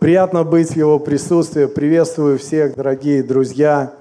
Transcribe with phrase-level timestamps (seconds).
[0.00, 1.66] Приятно быть в Его присутствии.
[1.66, 3.92] Приветствую всех, дорогие друзья.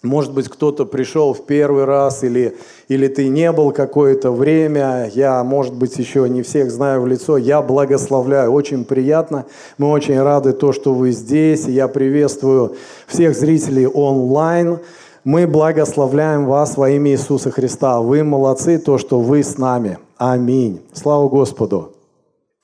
[0.00, 5.10] Может быть, кто-то пришел в первый раз, или, или ты не был какое-то время.
[5.12, 7.36] Я, может быть, еще не всех знаю в лицо.
[7.36, 8.52] Я благословляю.
[8.52, 9.44] Очень приятно.
[9.76, 11.64] Мы очень рады то, что вы здесь.
[11.66, 12.76] Я приветствую
[13.08, 14.78] всех зрителей онлайн.
[15.24, 18.00] Мы благословляем вас во имя Иисуса Христа.
[18.00, 19.98] Вы молодцы, то, что вы с нами.
[20.16, 20.80] Аминь.
[20.92, 21.90] Слава Господу.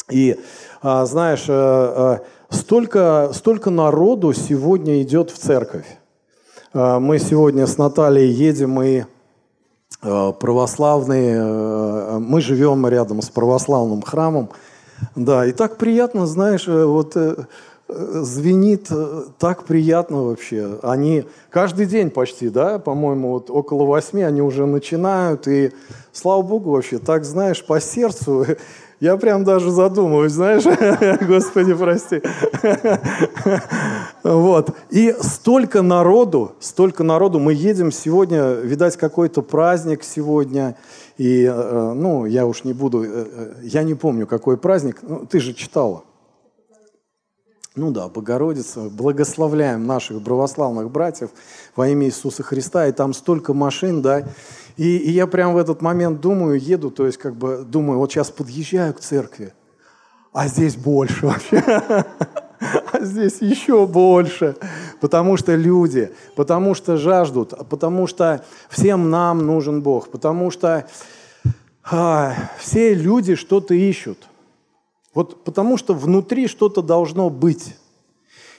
[0.09, 0.39] И
[0.83, 2.21] а, знаешь, а,
[2.51, 5.87] столько, столько народу сегодня идет в церковь.
[6.73, 9.05] А, мы сегодня с Натальей едем и
[10.01, 11.43] православные,
[12.21, 14.49] мы живем рядом с православным храмом.
[15.15, 17.17] Да, и так приятно, знаешь, вот
[17.89, 18.89] звенит
[19.39, 20.79] так приятно вообще.
[20.83, 25.73] Они каждый день почти, да, по-моему, вот около восьми они уже начинают, и
[26.13, 28.47] слава богу вообще, так знаешь, по сердцу
[29.01, 30.65] я прям даже задумываюсь, знаешь,
[31.27, 32.23] Господи, прости.
[34.23, 34.71] Вот.
[34.91, 37.39] И столько народу, столько народу.
[37.39, 40.77] Мы едем сегодня, видать, какой-то праздник сегодня.
[41.17, 44.99] И, э, ну, я уж не буду, э, э, я не помню, какой праздник.
[45.03, 46.05] Ну, ты же читала.
[47.77, 51.31] Ну да, Богородица, благословляем наших православных братьев
[51.77, 54.25] во имя Иисуса Христа, и там столько машин, да,
[54.77, 58.11] и, и я прям в этот момент думаю, еду, то есть как бы думаю, вот
[58.11, 59.53] сейчас подъезжаю к церкви,
[60.33, 61.65] а здесь больше вообще.
[62.93, 64.55] А здесь еще больше.
[65.01, 70.87] Потому что люди, потому что жаждут, потому что всем нам нужен Бог, потому что
[71.83, 74.30] а, все люди что-то ищут.
[75.15, 77.77] Вот потому что внутри что-то должно быть.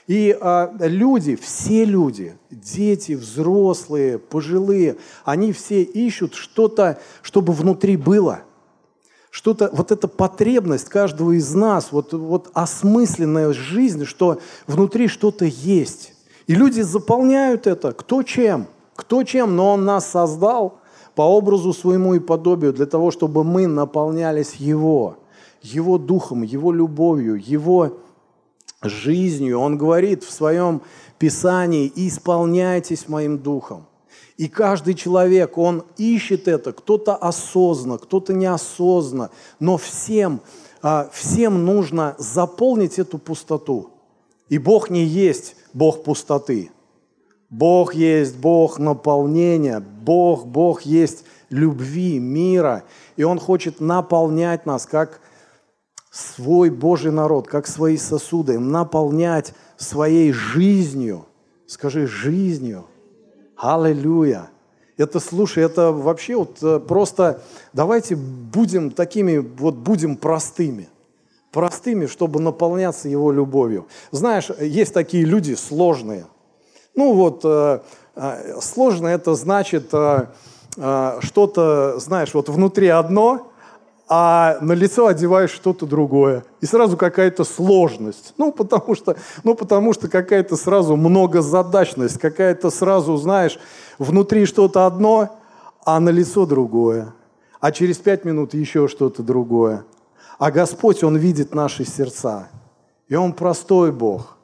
[0.06, 8.40] И а, люди, все люди, дети, взрослые, пожилые, они все ищут что-то, чтобы внутри было.
[9.30, 16.12] Что-то, вот эта потребность каждого из нас, вот, вот осмысленная жизнь, что внутри что-то есть.
[16.46, 20.80] И люди заполняют это кто чем, кто чем, но Он нас создал
[21.14, 25.16] по образу своему и подобию для того, чтобы мы наполнялись Его,
[25.62, 27.98] Его духом, Его любовью, Его
[28.82, 29.60] жизнью.
[29.60, 30.82] Он говорит в своем
[31.18, 33.86] Писании, исполняйтесь моим духом.
[34.36, 39.30] И каждый человек, он ищет это, кто-то осознанно, кто-то неосознанно,
[39.60, 40.40] но всем,
[40.82, 43.90] а, всем нужно заполнить эту пустоту.
[44.48, 46.70] И Бог не есть Бог пустоты.
[47.50, 52.82] Бог есть Бог наполнения, Бог, Бог есть любви, мира.
[53.16, 55.20] И Он хочет наполнять нас, как
[56.12, 61.24] свой Божий народ, как свои сосуды, наполнять своей жизнью.
[61.66, 62.84] Скажи, жизнью.
[63.56, 64.50] Аллилуйя.
[64.98, 67.40] Это, слушай, это вообще вот э, просто
[67.72, 70.90] давайте будем такими, вот будем простыми.
[71.50, 73.86] Простыми, чтобы наполняться Его любовью.
[74.10, 76.26] Знаешь, есть такие люди сложные.
[76.94, 77.80] Ну вот, э,
[78.16, 79.92] э, сложно это значит
[80.74, 83.51] что-то, знаешь, вот внутри одно,
[84.08, 86.44] а на лицо одеваешь что-то другое.
[86.60, 88.34] И сразу какая-то сложность.
[88.36, 93.58] Ну, потому что, ну, потому что какая-то сразу многозадачность, какая-то сразу, знаешь,
[93.98, 95.38] внутри что-то одно,
[95.84, 97.14] а на лицо другое.
[97.60, 99.84] А через пять минут еще что-то другое.
[100.38, 102.48] А Господь, Он видит наши сердца.
[103.08, 104.36] И Он простой Бог.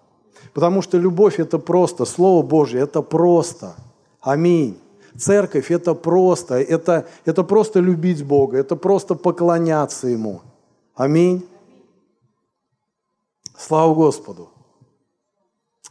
[0.54, 3.74] Потому что любовь– это просто, Слово Божье– это просто.
[4.20, 4.78] Аминь.
[5.18, 10.42] Церковь– это просто, это, это просто любить Бога, это просто поклоняться Ему.
[10.94, 11.46] Аминь.
[13.58, 14.50] Слава Господу.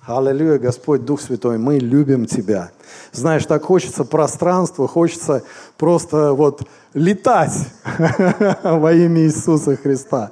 [0.05, 2.71] Аллилуйя, Господь, Дух Святой, мы любим Тебя.
[3.11, 5.43] Знаешь, так хочется пространства, хочется
[5.77, 7.67] просто вот летать
[8.63, 10.31] во имя Иисуса Христа.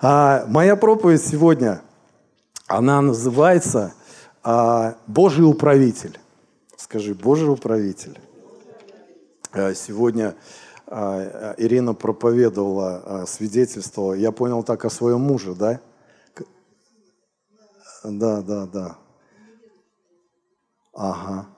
[0.00, 1.82] А, моя проповедь сегодня,
[2.66, 3.92] она называется
[4.42, 6.18] а, «Божий управитель».
[6.78, 8.20] Скажи, Божий управитель.
[9.52, 10.36] Э, сегодня
[10.86, 14.12] э, Ирина проповедовала, э, свидетельствовала.
[14.12, 15.80] Я понял так о своем муже, да?
[18.04, 18.98] Да, да, да.
[20.92, 21.48] Ага.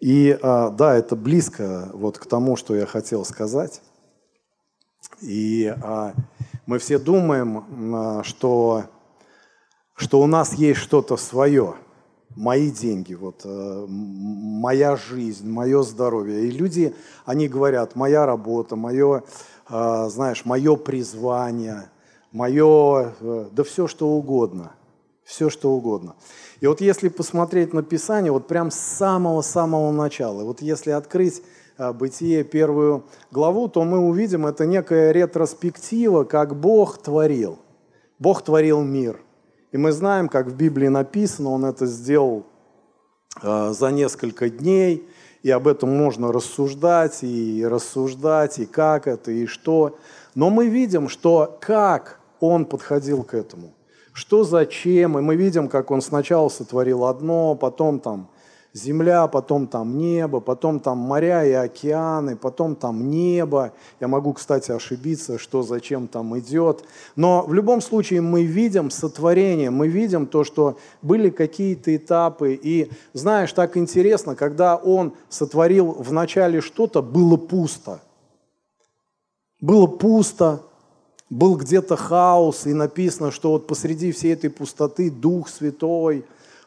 [0.00, 3.80] И да, это близко вот к тому, что я хотел сказать.
[5.20, 5.72] И
[6.66, 8.86] мы все думаем, что,
[9.94, 11.76] что у нас есть что-то свое–
[12.36, 16.46] мои деньги, вот, э, моя жизнь, мое здоровье.
[16.46, 16.94] И люди,
[17.24, 19.24] они говорят, моя работа, мое,
[19.68, 21.90] э, знаешь, мое призвание,
[22.32, 24.72] мое, э, да все что угодно,
[25.24, 26.14] все что угодно.
[26.60, 31.42] И вот если посмотреть на Писание, вот прям с самого-самого начала, вот если открыть
[31.94, 33.02] Бытие первую
[33.32, 37.58] главу, то мы увидим, это некая ретроспектива, как Бог творил.
[38.18, 39.18] Бог творил мир–
[39.72, 42.44] И мы знаем, как в Библии написано, он это сделал
[43.42, 45.08] э, за несколько дней,
[45.42, 49.96] и об этом можно рассуждать, и рассуждать, и как это, и что.
[50.34, 53.72] Но мы видим, что как он подходил к этому,
[54.12, 58.28] что зачем, и мы видим, как он сначала сотворил одно, потом там
[58.74, 63.72] земля, потом там небо, потом там моря и океаны, потом там небо.
[64.00, 66.84] Я могу, кстати, ошибиться, что зачем там идет.
[67.14, 72.58] Но в любом случае мы видим сотворение, мы видим то, что были какие-то этапы.
[72.60, 78.00] И знаешь, так интересно, когда он сотворил в начале что-то, было пусто.
[79.60, 80.62] Было пусто,
[81.30, 86.24] был где-то хаос, и написано, что вот посреди всей этой пустоты Дух Святой,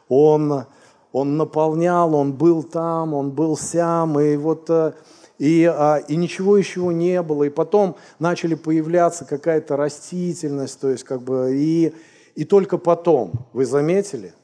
[0.08, 0.64] Он
[1.12, 4.92] он наполнял, он был там, он был сям, и вот э,
[5.38, 7.44] и, а, и ничего еще не было.
[7.44, 11.94] И потом начали появляться какая-то растительность, то есть как бы и,
[12.34, 14.34] и только потом, вы заметили,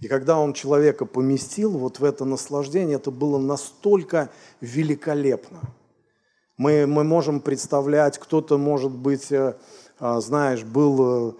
[0.00, 4.30] И когда он человека поместил вот в это наслаждение, это было настолько
[4.60, 5.60] великолепно–
[6.56, 9.56] мы, мы можем представлять, кто-то, может быть, э,
[9.98, 11.32] а, знаешь, был э,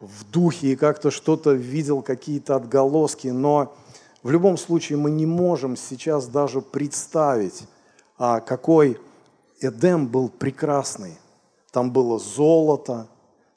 [0.00, 3.74] в духе и как-то что-то видел, какие-то отголоски, но
[4.22, 7.66] в любом случае мы не можем сейчас даже представить,
[8.18, 8.98] а, какой
[9.60, 11.18] Эдем был прекрасный.
[11.70, 13.08] Там было золото,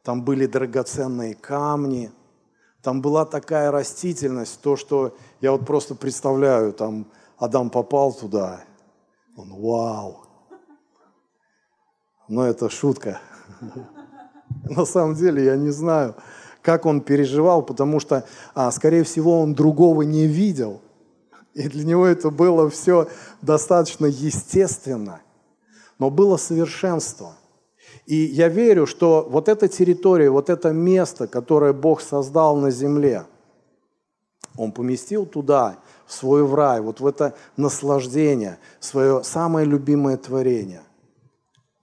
[0.03, 2.11] там были драгоценные камни,
[2.81, 7.07] там была такая растительность, то, что я вот просто представляю, там
[7.37, 8.61] Адам попал туда,
[9.35, 10.24] он вау,
[12.27, 13.19] но это шутка.
[14.63, 16.15] На самом деле я не знаю,
[16.61, 20.81] как он переживал, потому что, а, скорее всего, он другого не видел.
[21.53, 23.07] И для него это было все
[23.41, 25.21] достаточно естественно.
[25.99, 27.33] Но было совершенство.
[28.05, 33.25] И я верю, что вот эта территория, вот это место, которое Бог создал на земле,
[34.57, 40.81] Он поместил туда, в свой рай, вот в это наслаждение, свое самое любимое творение–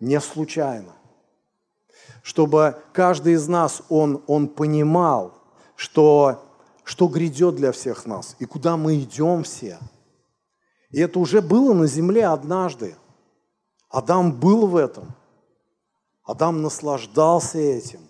[0.02, 0.94] не случайно.
[2.22, 5.34] Чтобы каждый из нас, он, он понимал,
[5.76, 6.42] что,
[6.82, 9.78] что грядет для всех нас и куда мы идем все.
[10.90, 12.96] И это уже было на земле однажды.
[13.88, 15.14] Адам был в этом.
[16.24, 18.00] Адам наслаждался этим.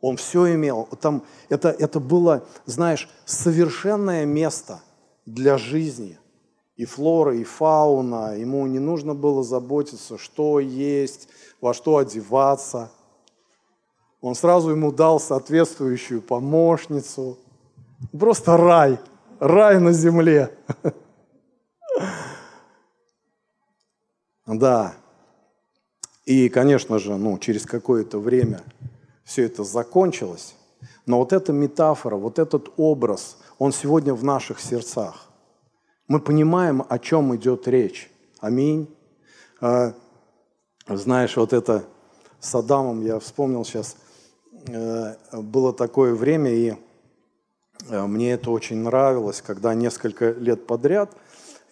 [0.00, 0.84] Он все имел.
[1.00, 4.82] Там, это, это было, знаешь, совершенное место
[5.24, 6.18] для жизни–
[6.76, 8.36] и флора, и фауна.
[8.38, 11.28] Ему не нужно было заботиться, что есть,
[11.60, 12.90] во что одеваться.
[14.20, 17.38] Он сразу ему дал соответствующую помощницу.
[18.18, 18.98] Просто рай,
[19.40, 20.56] рай на земле.
[24.48, 24.94] Да.
[26.24, 28.62] И, конечно же, ну, через какое-то время
[29.24, 30.54] все это закончилось.
[31.04, 35.25] Но вот эта метафора, вот этот образ, он сегодня в наших сердцах
[36.08, 38.10] мы понимаем, о чем идет речь.
[38.40, 38.88] Аминь.
[39.60, 39.94] А,
[40.86, 41.84] знаешь, вот это
[42.40, 43.96] с Адамом, я вспомнил сейчас,
[44.68, 46.74] э, было такое время, и
[47.88, 51.10] э, мне это очень нравилось, когда несколько лет подряд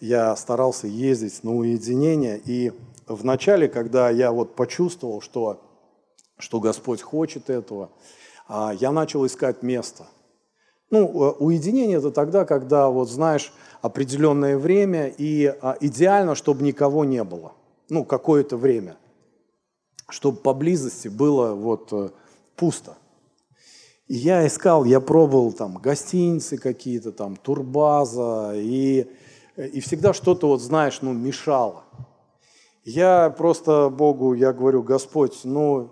[0.01, 2.73] я старался ездить на уединение, и
[3.07, 5.61] в начале, когда я вот почувствовал, что,
[6.37, 7.91] что Господь хочет этого,
[8.47, 10.07] а, я начал искать место.
[10.91, 17.05] Ну, э, уединение– это тогда, когда, вот знаешь, определенное время, и а, идеально, чтобы никого
[17.05, 17.53] не было,
[17.89, 18.97] ну, какое-то время,
[20.09, 22.09] чтобы поблизости было вот э,
[22.55, 22.97] пусто.
[24.07, 29.07] И я искал, я пробовал там гостиницы какие-то, там турбаза, и,
[29.57, 31.83] и всегда что-то, вот знаешь, ну, мешало.
[32.83, 35.89] Я просто Богу, я говорю, Господь, ну,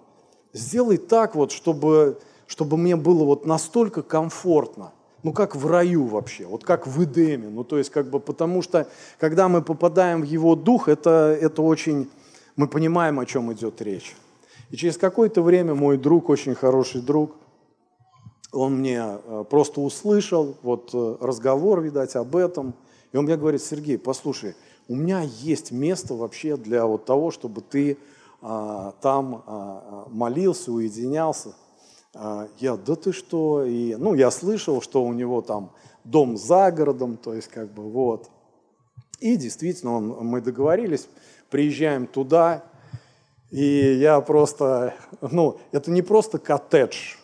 [0.53, 2.19] сделай так вот, чтобы,
[2.53, 4.93] чтобы мне было вот настолько комфортно–
[5.23, 7.49] ну как в раю вообще, вот как в Эдеме.
[7.49, 11.63] Ну то есть как бы потому что, когда мы попадаем в его дух, это, это
[11.63, 12.11] очень,
[12.55, 14.15] мы понимаем, о чем идет речь.
[14.69, 17.35] И через какое-то время мой друг, очень хороший друг,
[18.51, 22.75] он мне э, просто услышал вот э, разговор, видать, об этом.
[23.13, 24.55] И он мне говорит, Сергей, послушай,
[24.87, 27.97] у меня есть место вообще для вот того, чтобы ты
[28.45, 31.53] а, там а, молился, уединялся.
[32.13, 33.63] Я, да ты что?
[33.63, 35.71] И, ну, я слышал, что у него там
[36.03, 38.29] дом за городом, то есть как бы вот.
[39.19, 41.07] И действительно, он, мы договорились,
[41.49, 42.63] приезжаем туда,
[43.49, 47.15] и я просто, ну, это не просто коттедж,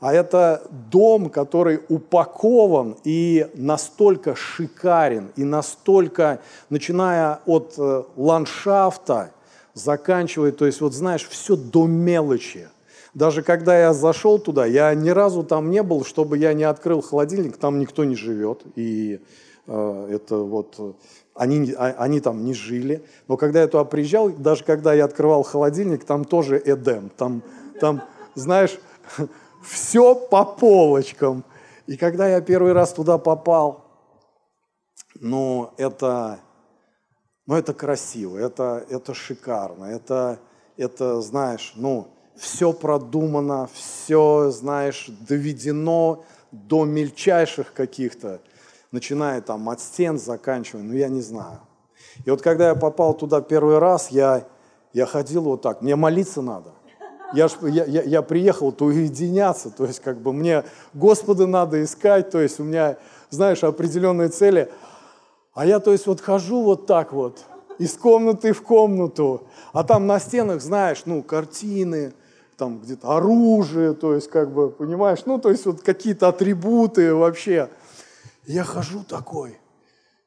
[0.00, 9.32] а это дом, который упакован и настолько шикарен, и настолько, начиная от э, ландшафта,
[9.74, 12.68] заканчивая, то есть вот знаешь, все до мелочи.
[13.14, 17.00] Даже когда я зашел туда, я ни разу там не был, чтобы я не открыл
[17.00, 19.20] холодильник, там никто не живет, и
[19.66, 20.96] э, это вот
[21.34, 23.04] они, а, они там не жили.
[23.28, 27.42] Но когда я туда приезжал, даже когда я открывал холодильник, там тоже Эдем, там,
[27.80, 28.02] там
[28.34, 28.78] знаешь,
[29.62, 31.44] все по полочкам.
[31.86, 33.84] И когда я первый раз туда попал,
[35.20, 36.40] ну, это,
[37.46, 40.40] ну, это красиво, это, это шикарно, это,
[40.76, 48.40] это, знаешь, ну, все продумано, все, знаешь, доведено до мельчайших каких-то,
[48.90, 51.60] начиная там от стен, заканчивая, ну я не знаю.
[52.24, 54.46] И вот когда я попал туда первый раз, я,
[54.92, 56.72] я ходил вот так, мне молиться надо.
[57.32, 60.62] Я, ж, я, я, я приехал то уединяться, то есть как бы мне
[60.92, 62.96] Господа надо искать, то есть у меня,
[63.30, 64.70] знаешь, определенные цели.
[65.52, 67.40] А я, то есть вот хожу вот так вот,
[67.78, 72.12] из комнаты в комнату, а там на стенах, знаешь, ну, картины,
[72.56, 77.68] там где-то оружие, то есть как бы, понимаешь, ну, то есть вот какие-то атрибуты вообще.
[78.46, 79.58] Я хожу такой.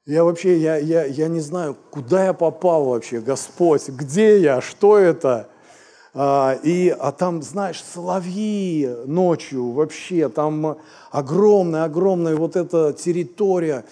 [0.06, 4.98] Я вообще, я, я, я не знаю, куда я попал вообще, Господь, где я, что
[4.98, 5.50] это.
[6.14, 10.78] А, и, а там, знаешь, соловьи ночью вообще, там
[11.12, 13.86] огромная-огромная вот эта территория,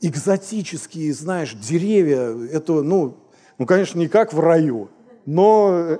[0.00, 2.34] экзотические, знаешь, деревья.
[2.50, 3.16] Это, ну,
[3.58, 4.88] ну, конечно, не как в раю,
[5.26, 5.98] но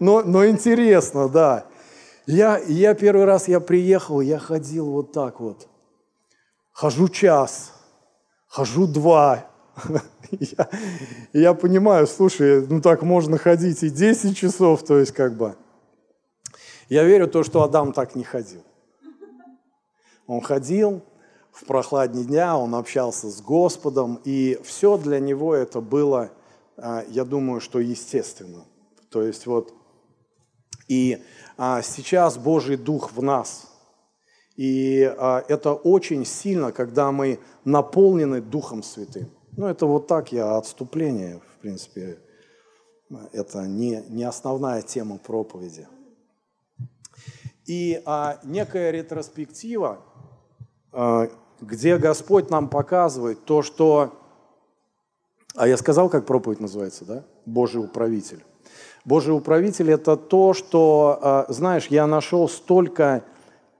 [0.00, 1.66] но, но интересно, да.
[2.26, 5.68] Я, я первый раз я приехал, я ходил вот так вот.
[6.72, 7.72] Хожу час,
[8.48, 9.46] хожу два.
[10.30, 10.68] Я,
[11.32, 15.54] я понимаю, слушай, ну так можно ходить и 10 часов, то есть как бы.
[16.88, 18.62] Я верю в то, что Адам так не ходил.
[20.26, 21.02] Он ходил
[21.52, 26.30] в прохладные дня, он общался с Господом, и все для него это было,
[26.76, 28.64] а, я думаю, что естественно.
[29.16, 29.72] То есть вот
[30.88, 31.24] и
[31.56, 33.66] а, сейчас Божий Дух в нас.
[34.56, 39.30] И а, это очень сильно, когда мы наполнены Духом Святым.
[39.56, 42.18] Ну, это вот так я отступление, в принципе,
[43.32, 45.88] это не, не основная тема проповеди.
[47.64, 50.02] И а, некая ретроспектива,
[50.92, 51.30] а,
[51.62, 54.12] где Господь нам показывает то, что...
[55.54, 57.24] А я сказал, как проповедь называется, да?
[57.46, 58.44] Божий управитель.
[59.06, 63.22] Божий управитель– это то, что, а, знаешь, я нашел столько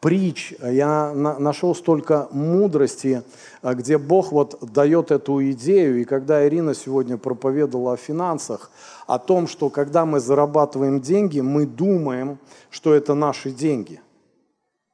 [0.01, 3.25] притч, я нашел столько мудрости,
[3.61, 6.01] а, где Бог вот дает эту идею.
[6.01, 8.71] И когда Ирина сегодня проповедовала о финансах,
[9.09, 12.39] о том, что когда мы зарабатываем деньги, мы думаем,
[12.71, 14.01] что это наши деньги.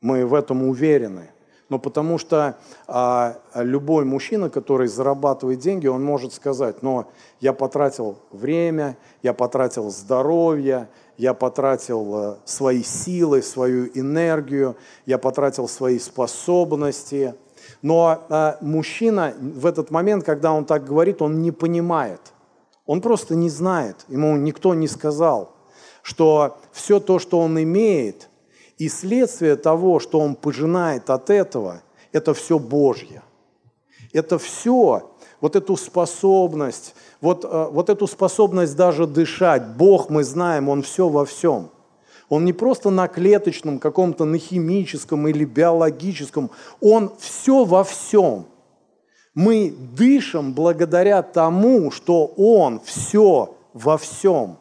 [0.01, 1.32] Мы в этом уверены
[1.73, 7.09] но потому что а, любой мужчина, который зарабатывает деньги, он может сказать, но
[7.41, 14.77] я потратил время, я потратил здоровье, я потратил а, свои силы, свою энергию,
[15.07, 17.35] я потратил свои способности.
[17.81, 22.21] Но а, мужчина в этот момент, когда он так говорит, он не понимает.
[22.85, 25.53] Он просто не знает, ему никто не сказал,
[26.03, 28.29] что все то, что он имеет–
[28.83, 33.23] и следствие того, что он пожинает от этого, это все Божье.
[34.13, 39.77] Это все, вот эту способность, вот, э, вот эту способность даже дышать.
[39.77, 41.71] Бог, мы знаем, Он все во всем.
[42.29, 46.51] Он не просто на клеточном, каком-то на химическом или биологическом.
[46.81, 48.47] Он все во всем.
[49.33, 54.59] Мы дышим благодаря тому, что Он все во всем.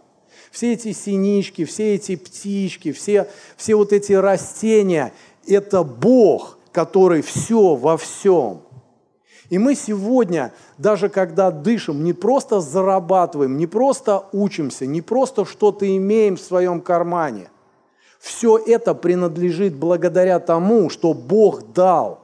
[0.51, 5.13] Все эти синички, все эти птички, все, все вот эти растения–
[5.47, 8.61] это Бог, который все во всем.
[9.49, 15.85] И мы сегодня, даже когда дышим, не просто зарабатываем, не просто учимся, не просто что-то
[15.97, 17.49] имеем в своем кармане.
[18.19, 22.21] Все это принадлежит благодаря тому, что Бог дал.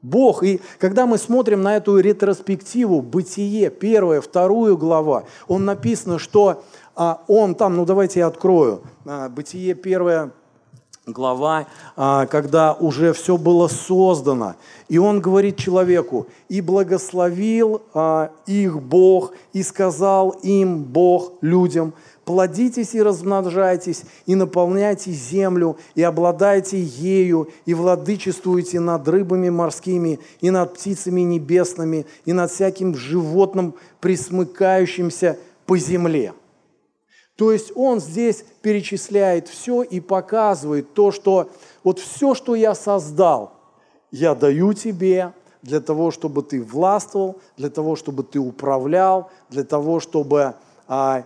[0.00, 0.42] Бог.
[0.42, 6.62] И когда мы смотрим на эту ретроспективу, Бытие, первая, вторую глава, он написано, что
[6.98, 10.32] а, он там, ну давайте я открою, а, Бытие первая
[11.06, 14.56] глава, а, когда уже все было создано.
[14.88, 22.94] И он говорит человеку, и благословил а, их Бог, и сказал им Бог людям, плодитесь
[22.94, 30.74] и размножайтесь, и наполняйте землю, и обладайте ею, и владычествуйте над рыбами морскими, и над
[30.74, 36.34] птицами небесными, и над всяким животным, присмыкающимся по земле.
[37.38, 41.48] То есть он здесь перечисляет все и показывает то, что
[41.84, 43.52] вот все, что я создал,
[44.10, 50.00] я даю тебе для того, чтобы ты властвовал, для того, чтобы ты управлял, для того,
[50.00, 50.54] чтобы
[50.88, 51.22] а,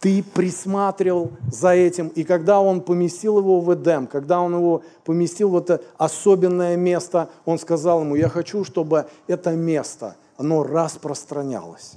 [0.00, 2.08] ты присматривал за этим.
[2.08, 7.28] И когда он поместил его в Эдем, когда он его поместил в это особенное место,
[7.44, 11.96] он сказал ему, я хочу, чтобы это место, оно распространялось.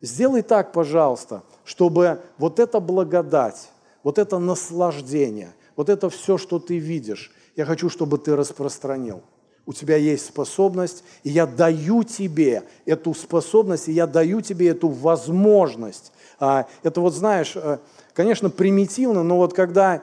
[0.00, 3.68] Сделай так, пожалуйста, чтобы вот эта благодать,
[4.02, 9.22] вот это наслаждение, вот это все, что ты видишь, я хочу, чтобы ты распространил.
[9.66, 14.88] У тебя есть способность, и я даю тебе эту способность, и я даю тебе эту
[14.88, 16.12] возможность.
[16.38, 17.78] А, это вот, знаешь, э,
[18.14, 20.02] конечно, примитивно, но вот когда,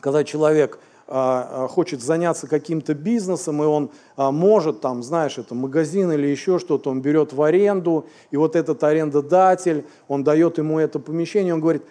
[0.00, 6.26] когда человек– хочет заняться каким-то бизнесом, и он а, может, там, знаешь, это магазин или
[6.26, 11.54] еще что-то, он берет в аренду, и вот этот арендодатель, он дает ему это помещение,
[11.54, 11.82] он говорит,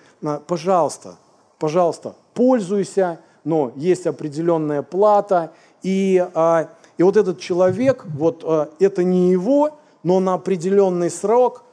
[0.48, 1.18] пожалуйста,
[1.60, 5.52] пожалуйста, пользуйся, но есть определенная плата,
[5.84, 6.26] и,
[6.98, 8.44] и вот этот человек, вот
[8.80, 11.64] это не его, но на определенный срок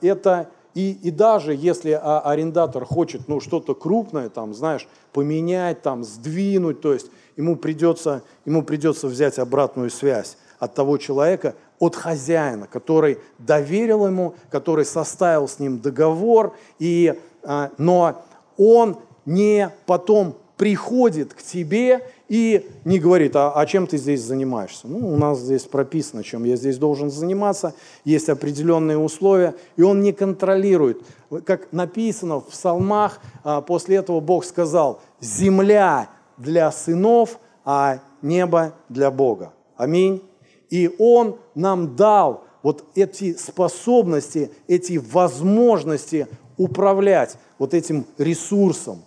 [0.00, 6.04] это и, и даже если а, арендатор хочет ну, что-то крупное, там, знаешь, поменять, там,
[6.04, 12.66] сдвинуть, то есть ему придется, ему придется взять обратную связь от того человека, от хозяина,
[12.66, 18.22] который доверил ему, который составил с ним договор, и, а, но
[18.58, 24.88] он не потом приходит к тебе и не говорит, а, а чем ты здесь занимаешься?
[24.88, 30.00] Ну, у нас здесь прописано, чем я здесь должен заниматься, есть определенные условия, и он
[30.00, 31.02] не контролирует.
[31.44, 39.10] Как написано в псалмах, а, после этого Бог сказал, земля для сынов, а небо для
[39.10, 39.52] Бога.
[39.76, 40.22] Аминь.
[40.70, 49.04] И Он нам дал вот эти способности, эти возможности управлять вот этим ресурсом.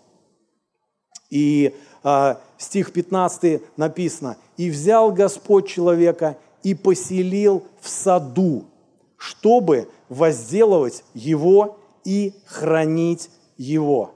[1.30, 1.76] И
[2.58, 8.66] стих 15 написано, «И взял Господь человека и поселил в саду,
[9.18, 14.14] чтобы возделывать его и хранить его».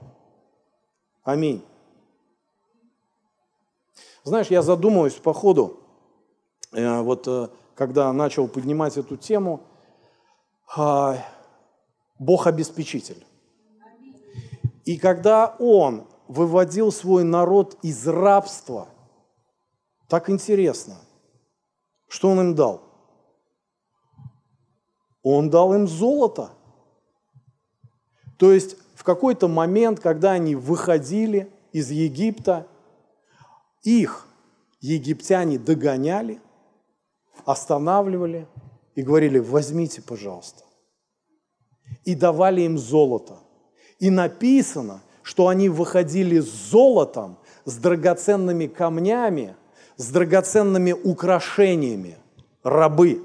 [1.23, 1.63] Аминь.
[4.23, 5.81] Знаешь, я задумываюсь по ходу,
[6.71, 9.61] э, вот э, когда начал поднимать эту тему,
[10.75, 11.17] а,
[12.19, 13.25] Бог обеспечитель.
[14.85, 18.89] И когда Он выводил свой народ из рабства.
[20.07, 20.97] Так интересно.
[22.07, 22.81] Что он им дал?
[25.21, 26.49] Он дал им золото.
[28.37, 32.67] То есть в какой-то момент, когда они выходили из Египта,
[33.83, 34.27] их
[34.81, 36.41] египтяне догоняли,
[37.45, 38.47] останавливали
[38.95, 40.63] и говорили, возьмите, пожалуйста.
[42.05, 43.37] И давали им золото.
[43.99, 49.55] И написано– что они выходили с золотом, с драгоценными камнями,
[49.97, 52.17] с драгоценными украшениями.
[52.61, 53.23] Рабы,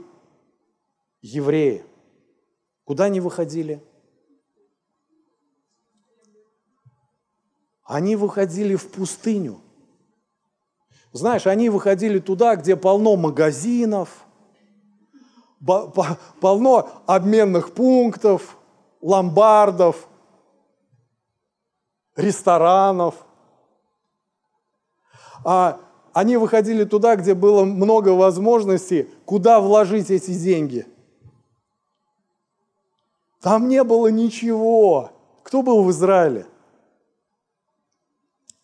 [1.21, 1.85] евреи.
[2.85, 3.83] Куда они выходили?
[7.85, 9.61] Они выходили в пустыню.
[11.13, 14.25] Знаешь, они выходили туда, где полно магазинов,
[16.41, 18.57] полно обменных пунктов,
[19.01, 20.08] ломбардов,
[22.19, 23.15] ресторанов.
[25.45, 25.81] А
[26.13, 30.87] они выходили туда, где было много возможностей, куда вложить эти деньги.
[33.41, 35.13] Там не было ничего.
[35.45, 36.47] Кто был в Израиле?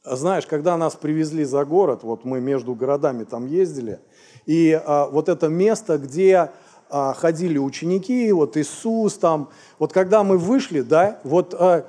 [0.05, 4.01] Знаешь, когда нас привезли за город, вот мы между городами там ездили,
[4.45, 6.51] и а, вот это место, где
[6.91, 11.87] а, ходили ученики, вот Иисус там, вот когда мы вышли, да, вот а, а,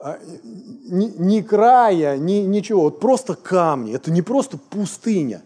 [0.00, 5.42] ни, ни края, ни, ничего, вот просто камни, это не просто пустыня,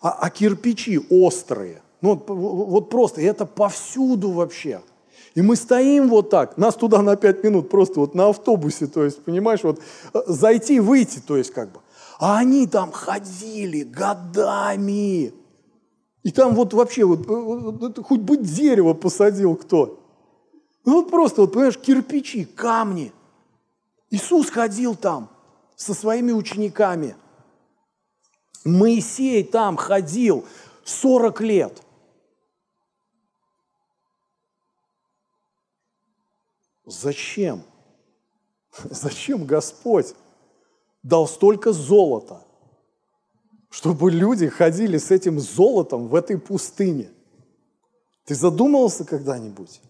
[0.00, 1.82] а, а кирпичи острые.
[2.00, 4.80] Ну, вот, вот просто, и это повсюду вообще.
[5.34, 9.04] И мы стоим вот так, нас туда на пять минут просто вот на автобусе, то
[9.04, 9.80] есть, понимаешь, вот
[10.14, 11.80] э, зайти, выйти, то есть как бы.
[12.20, 15.32] А они там ходили годами.
[16.22, 20.00] И там вот вообще, вот, э, вот хоть бы дерево посадил кто.
[20.84, 23.12] Ну вот просто, вот, понимаешь, кирпичи, камни–
[24.10, 25.30] Иисус ходил там
[25.76, 27.16] со своими учениками.
[28.64, 30.44] Моисей там ходил
[30.84, 31.82] 40 лет.
[36.86, 37.62] Зачем?
[38.84, 40.14] Зачем Господь
[41.02, 42.42] дал столько золота,
[43.70, 47.10] чтобы люди ходили с этим золотом в этой пустыне?
[48.24, 49.80] Ты задумывался когда-нибудь?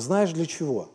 [0.00, 0.88] Знаешь для чего?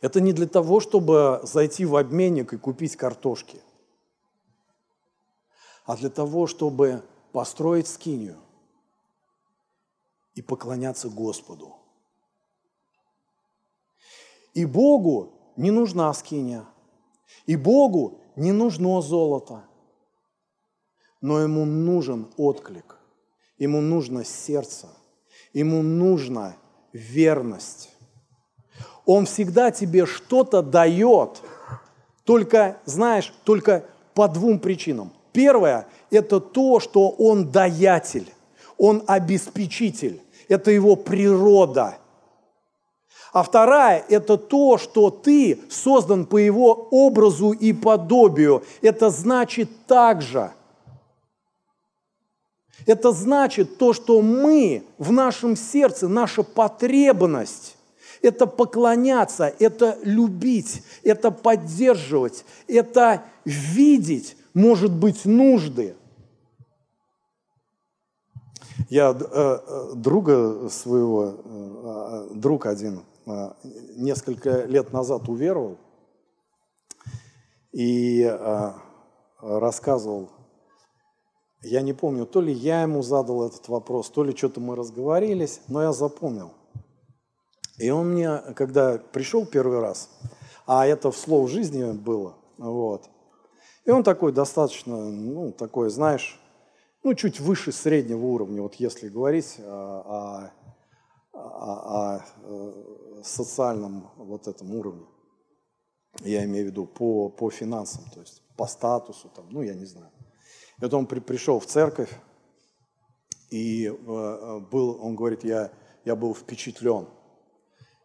[0.00, 3.60] Это не для того, чтобы зайти в обменник и купить картошки,
[5.84, 8.36] а для того, чтобы построить скинию
[10.34, 11.76] и поклоняться Господу.
[14.54, 16.66] И Богу не нужна скиния,
[17.46, 19.64] и Богу не нужно золото,
[21.20, 22.98] но Ему нужен отклик,
[23.56, 24.88] Ему нужно сердце,
[25.52, 26.56] Ему нужна
[26.92, 27.90] верность.
[29.04, 31.42] Он всегда тебе что-то дает,
[32.24, 35.12] только, знаешь, только по двум причинам.
[35.32, 38.32] Первое– это то, что он даятель,
[38.78, 41.96] он обеспечитель, это его природа.
[43.32, 48.62] А вторая– это то, что ты создан по его образу и подобию.
[48.82, 50.52] Это значит также.
[52.86, 57.76] Это значит то, что мы в нашем сердце, наша потребность
[58.22, 65.96] это поклоняться, это любить, это поддерживать, это видеть, может быть, нужды.
[68.88, 73.02] Я э, э друга своего, э, друг один,
[73.94, 75.78] несколько лет назад уверовал
[77.70, 78.28] и
[79.40, 80.30] рассказывал,
[81.62, 85.60] я не помню, то ли я ему задал этот вопрос, то ли что-то мы разговорились,
[85.68, 86.52] но я запомнил–
[87.78, 90.10] и он мне, когда пришел первый раз,
[90.66, 93.08] а это в слово жизни было, вот,
[93.84, 96.40] и он такой достаточно, ну, такой, знаешь,
[97.02, 100.52] ну, чуть выше среднего уровня, вот если говорить о,
[101.32, 102.72] о, о, о э,
[103.24, 105.04] социальном вот этом уровне.
[106.20, 109.86] Я имею в виду по, по финансам, то есть по статусу, там, ну, я не
[109.86, 110.12] знаю.
[110.82, 112.10] И вот он при, пришел в церковь,
[113.48, 115.72] и э, был, он говорит, я,
[116.04, 117.08] я был впечатлен–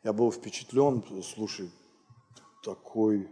[0.07, 1.69] я был впечатлен, слушай,
[2.63, 3.29] такой,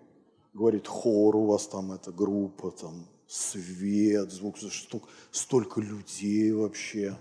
[0.54, 7.18] говорит, хор у вас там, эта группа, там, свет, звук, столько, столько людей вообще.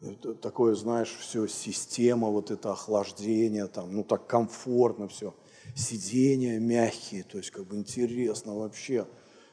[0.00, 5.32] Это такое, знаешь, все, система, вот это охлаждение, там, ну так комфортно все.
[5.76, 9.06] Сидения мягкие, то есть как бы интересно вообще.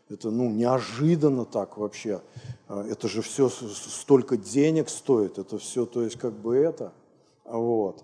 [0.10, 2.22] Это, ну, неожиданно так вообще.
[2.68, 6.94] А, это же все столько денег стоит, это все, то есть как бы это.
[7.44, 8.04] Вот.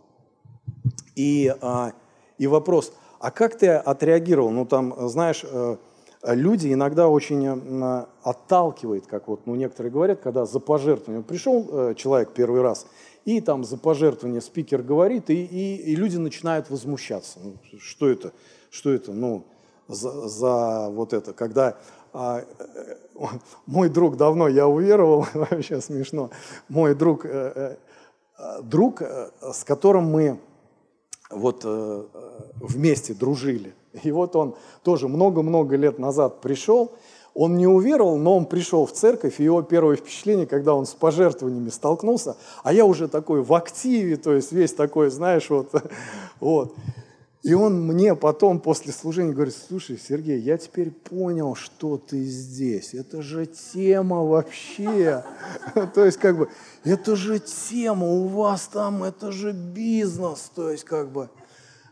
[1.16, 1.94] И, а,
[2.38, 4.50] и вопрос, а как ты отреагировал?
[4.50, 5.78] Ну, там, знаешь, э,
[6.24, 11.96] люди иногда очень э, отталкивает, как вот ну, некоторые говорят, когда за пожертвование пришел э,
[11.96, 12.88] человек первый раз,
[13.26, 17.40] и там за пожертвование спикер говорит, и, и, и люди начинают возмущаться.
[17.44, 18.34] Ну, что это?
[18.72, 19.14] Что это?
[19.14, 19.46] Ну,
[19.94, 21.78] за, за вот это, когда
[22.14, 22.44] а,
[23.66, 26.30] мой друг давно, я уверовал, вообще смешно,
[26.70, 27.26] мой друг,
[28.64, 30.40] друг, с которым мы
[31.32, 32.04] вот э,
[32.60, 33.74] вместе дружили.
[34.04, 36.92] И вот он тоже много-много лет назад пришел,
[37.34, 40.94] он не уверовал, но он пришел в церковь, и его первое впечатление, когда он с
[40.94, 45.70] пожертвованиями столкнулся, а я уже такой в активе, то есть весь такой, знаешь, вот,
[46.40, 46.74] вот.
[47.44, 52.94] И он мне потом после служения говорит, слушай, Сергей, я теперь понял, что ты здесь.
[52.94, 55.24] Это же тема вообще.
[55.96, 56.50] То есть как бы,
[56.84, 60.52] это же тема, у вас там, это же бизнес.
[60.54, 61.30] То есть как бы,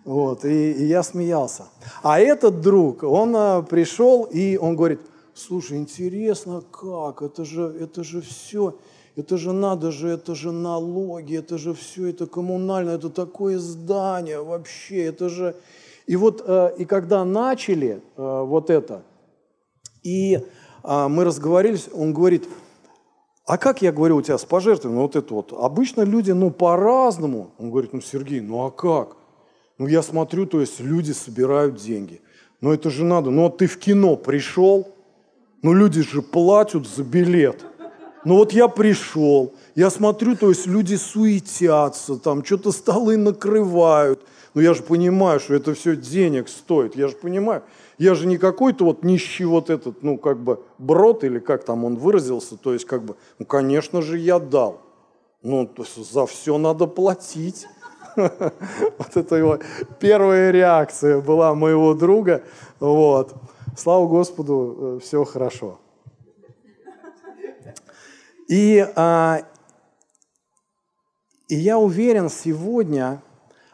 [0.05, 1.65] вот, и, и я смеялся.
[2.03, 5.01] А этот друг, он а, пришел, и он говорит,
[5.33, 8.75] слушай, интересно как, это же, это же все,
[9.19, 14.41] это же надо же, это же налоги, это же все, это коммунальное, это такое здание
[14.41, 15.55] вообще, это же...
[16.07, 19.03] И вот, э, и когда начали э, вот это,
[20.03, 20.39] и
[20.83, 22.47] а, мы разговорились, он говорит,
[23.45, 27.51] а как я говорю у тебя с пожертвованием, вот это вот, обычно люди, ну, по-разному.
[27.57, 29.17] Он говорит, ну, Сергей, ну, а как?
[29.77, 32.21] Ну, я смотрю, то есть люди собирают деньги.
[32.61, 34.87] Но это же надо, ну, вот ты в кино пришел,
[35.61, 37.65] ну, люди же платят за билет.
[38.25, 44.25] Ну вот я пришел, я смотрю, то есть люди суетятся, там что-то столы накрывают.
[44.53, 47.63] Но я же понимаю, что это все денег стоит, я же понимаю.
[47.97, 51.85] Я же не какой-то вот нищий вот этот, ну как бы брод или как там
[51.85, 54.81] он выразился, то есть как бы, ну конечно же я дал.
[55.41, 57.67] Ну, то есть за все надо платить.
[58.15, 59.59] Вот это его
[59.99, 62.43] первая реакция была моего друга.
[62.79, 63.33] Вот.
[63.77, 65.79] Слава Господу, э, все хорошо.
[68.49, 69.43] И, а,
[71.47, 73.21] и я уверен сегодня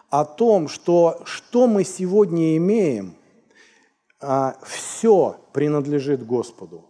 [0.10, 3.16] о том, что что мы сегодня имеем,
[4.20, 6.84] а, все принадлежит Господу.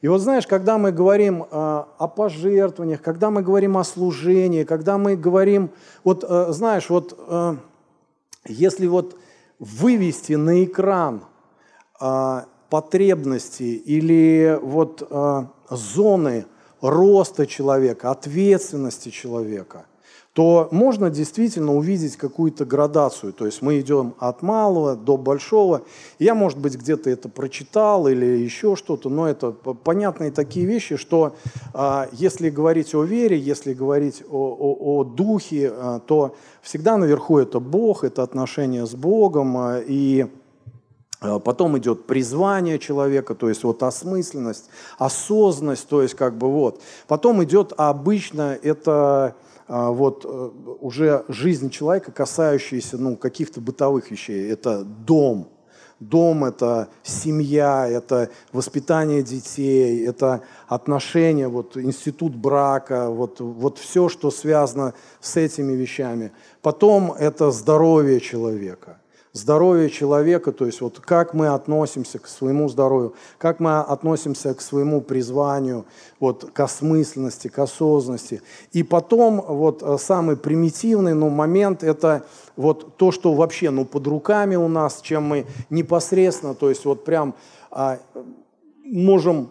[0.00, 4.96] И вот знаешь, когда мы говорим э, о пожертвованиях, когда мы говорим о служении, когда
[4.96, 5.70] мы говорим,
[6.04, 7.56] вот э, знаешь, вот э,
[8.46, 9.18] если вот
[9.58, 11.24] вывести на экран
[12.00, 16.46] э, потребности или вот э, зоны
[16.80, 19.86] роста человека, ответственности человека–
[20.38, 23.32] то можно действительно увидеть какую-то градацию.
[23.32, 25.82] То есть мы идем от малого до большого.
[26.20, 31.34] Я, может быть, где-то это прочитал или еще что-то, но это понятные такие вещи, что
[31.74, 37.38] а, если говорить о вере, если говорить о, о, о духе, а, то всегда наверху
[37.38, 40.28] это Бог, это отношения с Богом, а, и
[41.20, 46.80] Потом идет призвание человека, то есть вот осмысленность, осознанность, то есть как бы вот.
[47.08, 49.34] Потом идет обычно это
[49.66, 50.50] а, вот э,
[50.80, 54.48] уже жизнь человека, касающаяся ну, каких-то бытовых вещей.
[54.48, 55.48] Это дом,
[56.00, 64.30] Дом– это семья, это воспитание детей, это отношения, вот, институт брака, вот, вот все, что
[64.30, 66.30] связано с этими вещами.
[66.62, 69.00] Потом это здоровье человека–
[69.32, 74.60] здоровье человека, то есть вот как мы относимся к своему здоровью, как мы относимся к
[74.60, 75.84] своему призванию,
[76.20, 78.42] вот, к осмысленности, к осознанности.
[78.72, 82.24] И потом вот э, самый примитивный ну, момент– это
[82.56, 87.04] вот то, что вообще ну, под руками у нас, чем мы непосредственно, то есть вот
[87.04, 87.34] прям
[87.70, 87.98] а,
[88.84, 89.50] можем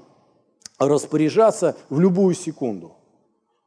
[0.79, 2.93] распоряжаться в любую секунду.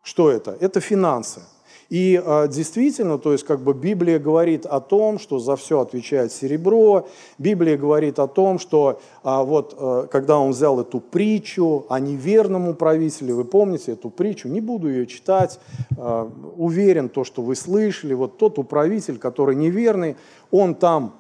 [0.03, 0.57] Что это?
[0.61, 1.42] Это финансы.
[1.90, 6.33] И э, действительно, то есть как бы Библия говорит о том, что за все отвечает
[6.33, 7.09] серебро.
[7.37, 12.68] Библия говорит о том, что э, вот э, когда он взял эту притчу о неверном
[12.68, 15.59] управителе, вы помните эту притчу, не буду ее читать,
[15.96, 20.16] э, уверен то, что вы слышали, вот тот управитель, который неверный,
[20.53, 21.16] он там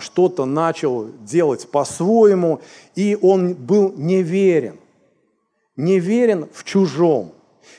[0.00, 2.60] что-то начал делать по-своему,
[2.96, 4.78] и он был неверен.
[5.76, 7.34] Неверен в чужом.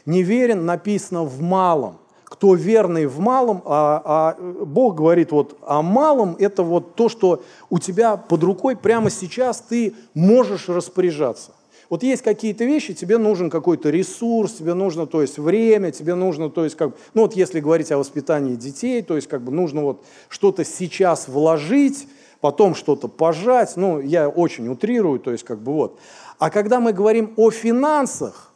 [0.06, 1.98] Неверен написано в малом.
[2.24, 7.44] Кто верный в малом, а, а Бог говорит вот о малом, это вот то, что
[7.70, 11.52] у тебя под рукой прямо сейчас ты можешь распоряжаться.
[11.92, 16.50] Вот есть какие-то вещи, тебе нужен какой-то ресурс, тебе нужно, то есть время, тебе нужно,
[16.50, 19.82] то есть как, ну вот если говорить о воспитании детей, то есть как бы нужно
[19.82, 22.08] вот что-то сейчас вложить,
[22.40, 26.00] потом что-то пожать, ну я очень утрирую, то есть как бы вот.
[26.40, 28.51] А когда мы говорим о финансах,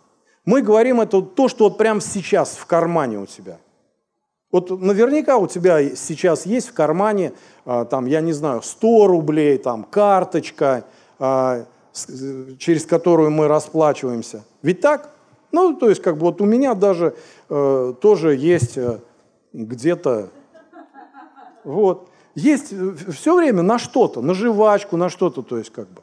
[0.45, 3.57] мы говорим это то, что вот прямо сейчас в кармане у тебя.
[4.51, 7.33] Вот наверняка у тебя сейчас есть в кармане,
[7.65, 10.85] а, там, я не знаю, 100 рублей, там, карточка,
[11.19, 11.65] а,
[12.59, 14.45] через которую мы расплачиваемся.
[14.61, 15.09] Ведь так?
[15.51, 17.15] Ну, то есть, как бы вот у меня даже
[17.49, 18.99] э, тоже есть э,
[19.53, 20.29] где-то,
[21.63, 26.01] вот, есть э, все время на что-то, на жвачку, на что-то, то есть, как бы.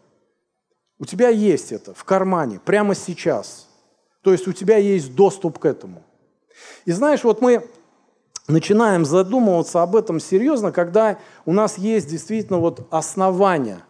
[0.98, 3.68] У тебя есть это в кармане, прямо сейчас–
[4.22, 6.02] то есть у тебя есть доступ к этому.
[6.84, 7.68] И знаешь, вот мы
[8.48, 13.84] начинаем задумываться об этом серьезно, когда у нас есть действительно вот основания.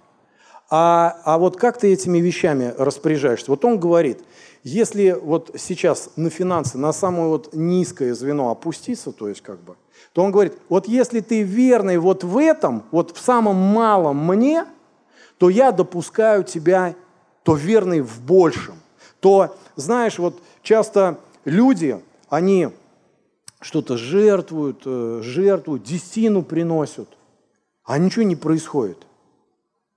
[0.71, 3.51] А, а вот как ты этими вещами распоряжаешься?
[3.51, 4.23] Вот он говорит,
[4.63, 9.77] если вот сейчас на финансы, на самое вот низкое звено опуститься, то есть как бы,
[10.15, 14.65] то он говорит, вот если ты верный вот в этом, вот в самом малом мне,
[15.37, 16.95] то я допускаю тебя,
[17.43, 18.77] то верный в большем
[19.23, 22.69] то, знаешь, вот часто люди, они
[23.61, 27.09] что-то жертвуют, э, жертвуют, десятину приносят,
[27.85, 29.07] а ничего не происходит.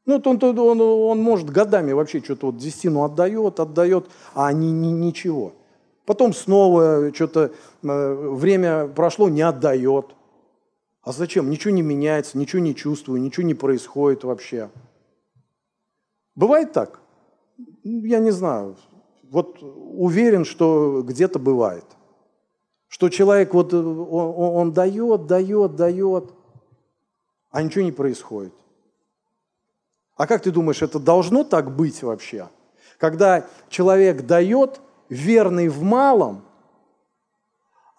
[0.06, 4.72] Ну, он, он, он, он может годами вообще что-то вот десятину отдает, отдает, а они
[4.72, 5.54] ни, ничего.
[6.06, 10.16] Потом снова что-то э, время прошло, не отдает.
[11.02, 11.50] А зачем?
[11.50, 14.70] Ничего не меняется, ничего не чувствую, ничего не происходит вообще.
[16.36, 17.00] Бывает так?
[17.84, 18.76] Я не знаю
[19.30, 21.86] вот уверен, что где-то бывает.
[22.88, 26.34] Что человек вот, э, он, он дает, дает, дает,
[27.52, 28.54] а ничего не происходит.
[30.16, 32.50] А как ты думаешь, это должно так быть вообще?
[32.98, 36.44] Когда человек дает, верный в малом,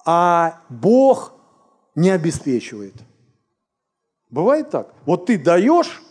[0.04, 1.34] а Бог
[1.94, 2.94] не обеспечивает.
[4.30, 4.92] Бывает так?
[5.04, 6.02] Вот ты даешь,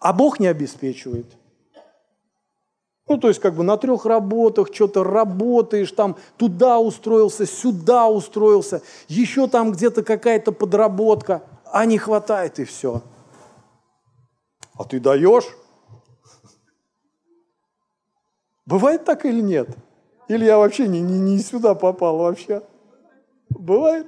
[0.00, 1.26] а Бог не обеспечивает–
[3.06, 8.80] Ну, то есть как бы на трех работах что-то работаешь, там туда устроился, сюда устроился,
[9.08, 13.02] еще там где-то какая-то подработка, а не хватает и все.
[14.76, 15.44] А ты даешь?
[18.64, 19.68] Бывает так или нет?
[20.28, 22.62] Или я вообще не, не, не сюда попал вообще?
[23.50, 24.06] Бывает?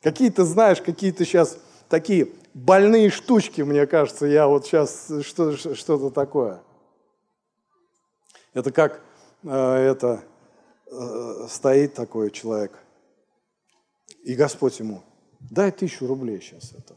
[0.00, 1.58] Какие-то, знаешь, какие-то сейчас
[1.90, 6.62] такие больные штучки, мне кажется, я вот сейчас что, что-то такое.
[8.56, 9.02] Это как
[9.44, 10.24] э, это
[10.90, 12.72] э, стоит такой человек,
[14.24, 15.02] и Господь ему,
[15.40, 16.96] дай тысячу рублей сейчас это.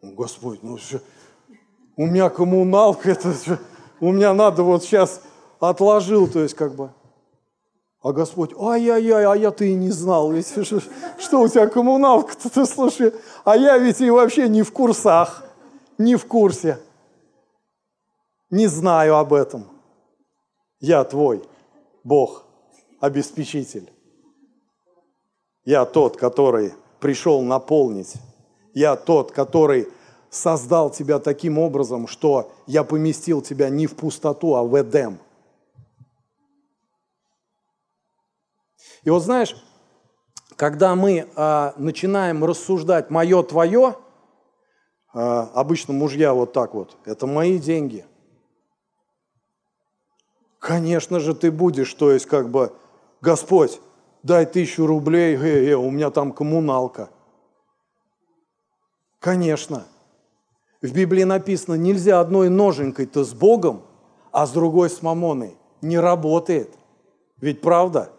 [0.00, 1.00] Господь, ну что,
[1.96, 3.34] у меня коммуналка, это
[3.98, 5.22] у меня надо вот сейчас
[5.58, 6.92] отложил, то есть как бы.
[8.00, 10.80] А Господь, ай-яй-яй, а я-то и не знал, ведь что,
[11.18, 13.12] что у тебя коммуналка-то, ты слушай,
[13.44, 15.42] а я ведь и вообще не в курсах,
[15.98, 16.78] не в курсе,
[18.50, 19.79] не знаю об этом.
[20.80, 21.42] Я твой
[22.04, 22.44] Бог,
[23.00, 23.92] обеспечитель.
[25.64, 28.14] Я тот, который пришел наполнить.
[28.72, 29.88] Я тот, который
[30.30, 35.18] создал тебя таким образом, что я поместил тебя не в пустоту, а в Эдем.
[39.02, 39.54] И вот знаешь,
[40.56, 43.96] когда мы а, начинаем рассуждать «моё, твое»,
[45.12, 48.06] а, обычно мужья вот так вот, это мои деньги–
[50.60, 52.72] Конечно же ты будешь, то есть как бы,
[53.22, 53.80] Господь,
[54.22, 57.08] дай тысячу рублей, э, э, у меня там коммуналка.
[59.18, 59.86] Конечно.
[60.82, 63.82] В Библии написано, нельзя одной ноженькой-то с Богом,
[64.32, 65.56] а с другой с мамоной.
[65.80, 66.70] Не работает.
[67.38, 68.12] Ведь правда?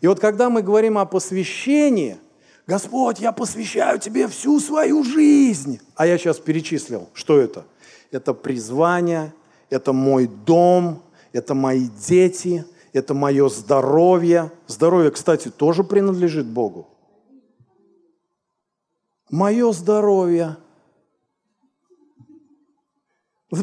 [0.00, 2.16] И вот когда мы говорим о посвящении,
[2.66, 5.80] Господь, я посвящаю Тебе всю свою жизнь.
[5.94, 7.64] А я сейчас перечислил, что это?
[8.10, 9.34] Это призвание,
[9.68, 11.02] это мой дом,
[11.34, 14.52] это мои дети, это мое здоровье.
[14.68, 16.88] Здоровье, кстати, тоже принадлежит Богу.
[19.30, 20.56] Мое здоровье.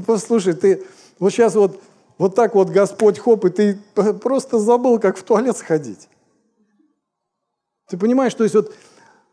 [0.06, 0.86] Послушай, ты
[1.18, 1.82] вот сейчас вот,
[2.18, 3.80] вот так вот Господь хоп, и ты
[4.22, 6.10] просто забыл, как в туалет сходить.
[7.88, 8.74] Ты понимаешь, то есть вот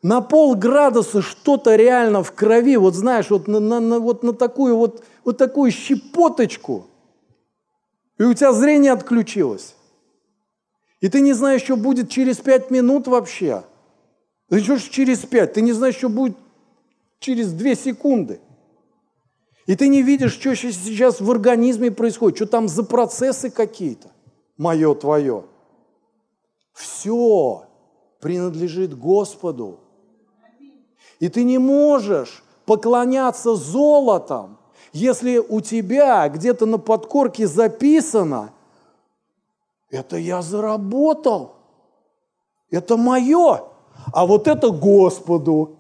[0.01, 4.77] на полградуса что-то реально в крови, вот знаешь, вот на, на, на, вот на такую
[4.77, 6.87] вот, вот такую щепоточку–
[8.19, 9.75] и у тебя зрение отключилось.
[11.01, 13.65] И ты не знаешь, что будет через пять минут вообще.
[14.49, 15.53] Ты что ж через пять?
[15.53, 16.37] Ты не знаешь, что будет
[17.21, 18.41] через две секунды.
[19.67, 24.11] И ты не видишь, что сейчас в организме происходит, что там за процессы какие-то.
[24.57, 25.45] Мое, твое.
[26.73, 27.67] Все
[28.21, 29.81] принадлежит Господу.
[31.21, 34.59] И ты не можешь поклоняться золотом,
[34.99, 38.53] если у тебя где-то на подкорке записано,
[39.91, 41.55] это я заработал,
[42.71, 43.63] это мое,
[44.13, 45.77] а вот это Господу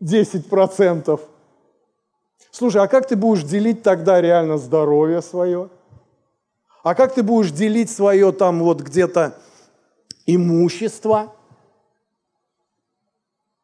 [0.00, 1.20] 10%.
[2.50, 5.68] Слушай, а как ты будешь делить тогда реально здоровье свое?
[6.82, 9.38] А как ты будешь делить свое там вот где-то
[10.24, 11.34] имущество?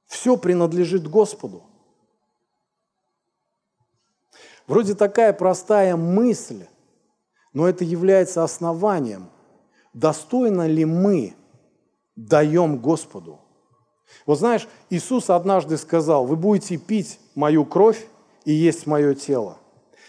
[0.06, 1.62] Все принадлежит Господу.
[4.66, 6.64] Вроде такая простая мысль,
[7.52, 9.28] но это является основанием.
[9.92, 11.34] Достойно ли мы
[12.16, 13.40] даем Господу?
[14.26, 18.06] Вот знаешь, Иисус однажды сказал, вы будете пить мою кровь
[18.44, 19.58] и есть мое тело.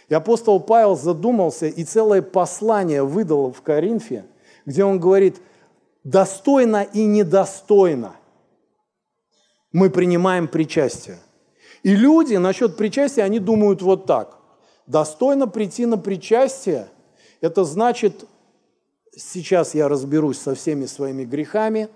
[0.09, 4.25] И апостол Павел задумался и целое послание выдал в Коринфе,
[4.65, 5.41] где он говорит,
[6.03, 8.15] достойно и недостойно
[9.71, 11.19] мы принимаем причастие.
[11.81, 14.37] И люди насчет причастия, они думают вот так.
[14.87, 16.87] Достойно прийти на причастие–
[17.43, 18.23] это значит,
[19.13, 21.89] сейчас я разберусь со всеми своими грехами,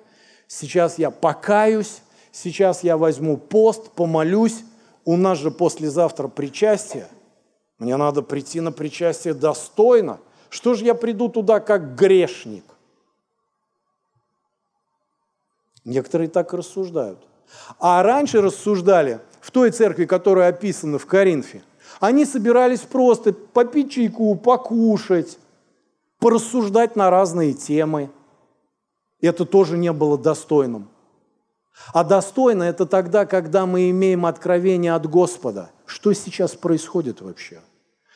[0.45, 2.01] сейчас я покаюсь,
[2.33, 4.65] сейчас я возьму пост, помолюсь,
[5.05, 7.07] у нас же послезавтра причастие,
[7.77, 10.19] мне надо прийти на причастие достойно.
[10.49, 12.65] Что же я приду туда как грешник?
[15.85, 17.19] Некоторые так рассуждают.
[17.79, 21.63] А раньше рассуждали в той церкви, которая описана в Коринфе–
[21.99, 25.37] они собирались просто попить чайку, покушать,
[26.19, 28.11] порассуждать на разные темы.
[29.19, 30.89] Это тоже не было достойным.
[31.93, 35.71] А достойно это тогда, когда мы имеем откровение от Господа.
[35.85, 37.61] Что сейчас происходит вообще?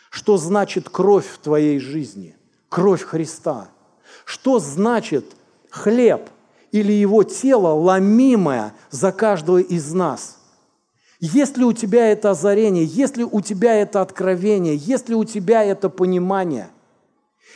[0.10, 2.36] Что значит кровь в твоей жизни?
[2.70, 3.70] Кровь Христа.
[4.26, 5.26] Что значит
[5.70, 6.30] хлеб
[6.72, 10.38] или его тело, ломимое за каждого из нас–
[11.24, 16.72] Если у тебя это озарение, если у тебя это откровение, если у тебя это понимание,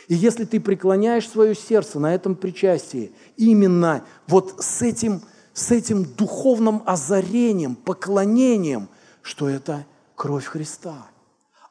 [0.06, 5.20] и если ты преклоняешь свое сердце на этом причастии, именно вот с этим,
[5.52, 8.88] с этим духовным озарением, поклонением,
[9.20, 11.08] что это кровь Христа.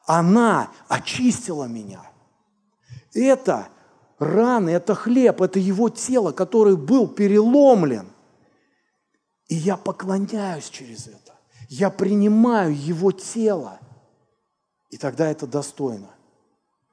[0.04, 2.02] Она очистила меня.
[3.14, 3.68] Это
[4.18, 8.06] раны, это хлеб, это его тело, который был переломлен.
[9.48, 11.25] И я поклоняюсь через это.
[11.68, 13.80] Я принимаю его тело.
[14.90, 16.10] И тогда это достойно.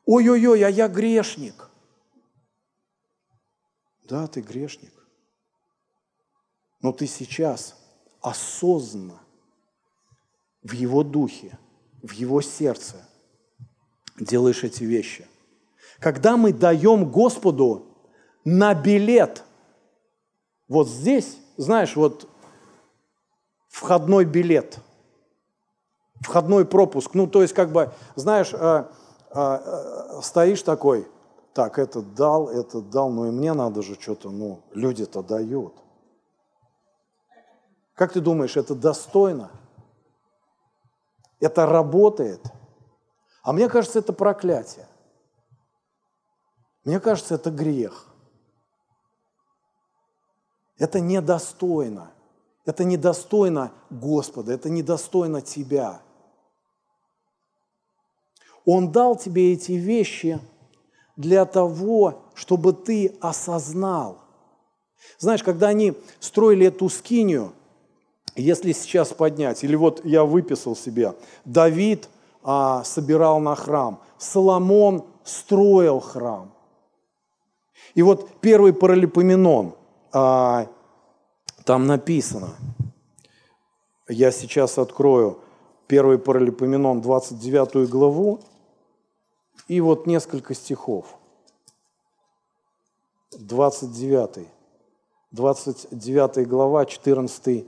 [0.06, 1.70] Ой-ой-ой, а я грешник.
[4.04, 4.94] Да, ты грешник.
[6.82, 7.76] Но ты сейчас
[8.22, 9.22] осознанно
[10.62, 11.58] в его духе,
[12.02, 13.08] в его сердце
[14.20, 15.28] делаешь эти вещи.
[16.00, 17.98] Когда мы даем Господу
[18.44, 19.44] на билет,
[20.68, 22.30] вот здесь, знаешь, вот
[23.74, 24.78] входной билет,
[26.22, 27.16] входной пропуск.
[27.16, 28.86] Ну, то есть, как бы, знаешь, э,
[29.32, 31.08] э, стоишь такой,
[31.54, 35.74] так, этот дал, этот дал, ну и мне надо же что-то, ну, люди-то дают.
[37.96, 39.50] Как ты думаешь, это достойно?
[41.40, 42.42] Это работает?
[43.42, 44.88] А мне кажется, это проклятие.
[46.86, 48.06] Мне кажется, это грех.
[50.78, 52.12] Это недостойно.
[52.66, 56.02] Это недостойно Господа, это недостойно тебя.
[58.66, 60.40] Он дал тебе эти вещи
[61.18, 64.20] для того, чтобы ты осознал.
[65.20, 67.52] Знаешь, когда они строили эту скинию,
[68.36, 72.08] если сейчас поднять, или вот я выписал себе, Давид
[72.42, 76.54] а, собирал на храм, Соломон строил храм.
[77.94, 79.76] И вот первый паралипоменон
[80.14, 80.68] а,–
[81.66, 82.56] там написано,
[84.08, 85.40] я сейчас открою
[85.88, 88.40] первый паралипоменон, 29 главу,
[89.68, 91.06] и вот несколько стихов.
[93.32, 94.48] 29.
[95.32, 97.66] 29 глава, 14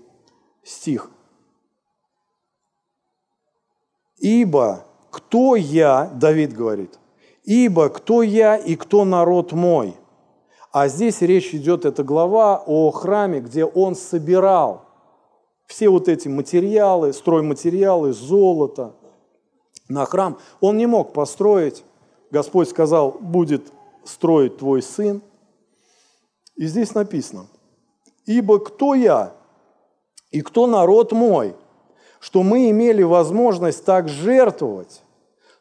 [0.64, 1.10] стих.
[4.18, 7.00] «Ибо кто я, Давид говорит,
[7.43, 9.96] ибо кто я и кто народ мой,
[10.76, 14.82] а здесь речь идет, эта глава о храме, где он собирал
[15.67, 18.93] все вот эти материалы, стройматериалы, золото
[19.88, 20.38] на храм.
[20.59, 21.86] Он не мог построить.
[22.30, 23.71] Господь сказал, будет
[24.03, 25.21] строить твой сын.
[26.57, 27.47] И здесь написано,
[28.26, 29.32] ибо кто я
[30.32, 31.55] и кто народ мой,
[32.19, 35.03] что мы имели возможность так жертвовать,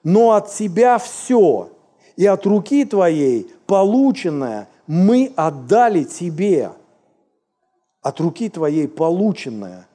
[0.03, 1.69] но от тебя все,
[2.17, 6.73] и от руки твоей полученное мы отдали тебе
[8.03, 9.89] от руки твоей полученное.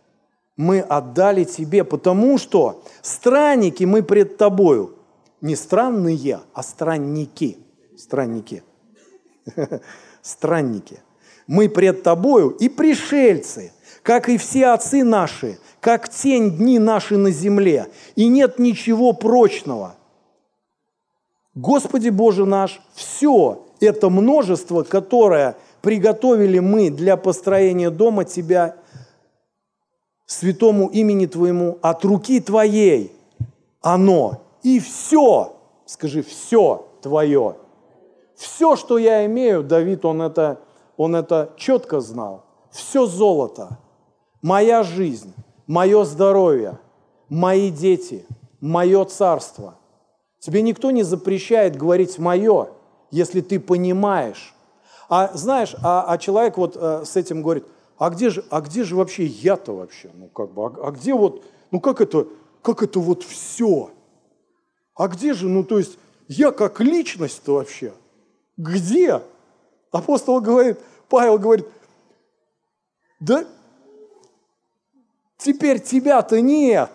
[0.57, 4.95] Мы отдали тебе, потому что странники мы пред тобою.
[5.41, 7.57] Не странные, а странники.
[7.97, 8.63] Странники.
[10.21, 10.99] Странники.
[11.47, 13.71] Мы пред тобою и пришельцы,
[14.03, 17.87] как и все отцы наши, как тень дни наши на земле.
[18.15, 19.95] И нет ничего прочного.
[21.55, 28.75] Господи Боже наш, все это множество, которое приготовили мы для построения дома Тебя,
[30.25, 33.11] святому имени Твоему, от руки Твоей,
[33.81, 35.55] оно и все,
[35.85, 37.55] скажи, все Твое.
[38.35, 40.59] Все, что я имею, Давид, он это,
[40.97, 42.45] он это четко знал.
[42.71, 43.79] Все золото,
[44.41, 45.33] моя жизнь,
[45.67, 46.79] мое здоровье,
[47.27, 48.25] мои дети,
[48.61, 49.75] мое царство.
[50.39, 52.69] Тебе никто не запрещает говорить «мое»,
[53.11, 54.53] если ты понимаешь.
[55.09, 57.65] А знаешь, а, а человек вот а, с этим говорит,
[57.97, 60.11] а где же, а где же вообще я-то вообще?
[60.13, 62.27] Ну как бы, а, а где вот, ну как это,
[62.61, 63.91] как это вот все?
[64.95, 65.97] А где же, ну то есть
[66.27, 67.93] я как личность-то вообще?
[68.57, 69.21] Где?
[69.91, 71.67] Апостол говорит, Павел говорит,
[73.19, 73.45] да
[75.39, 76.91] теперь тебя-то нет.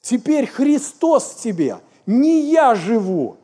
[0.00, 1.78] Теперь Христос тебе.
[2.06, 3.36] Не я живу,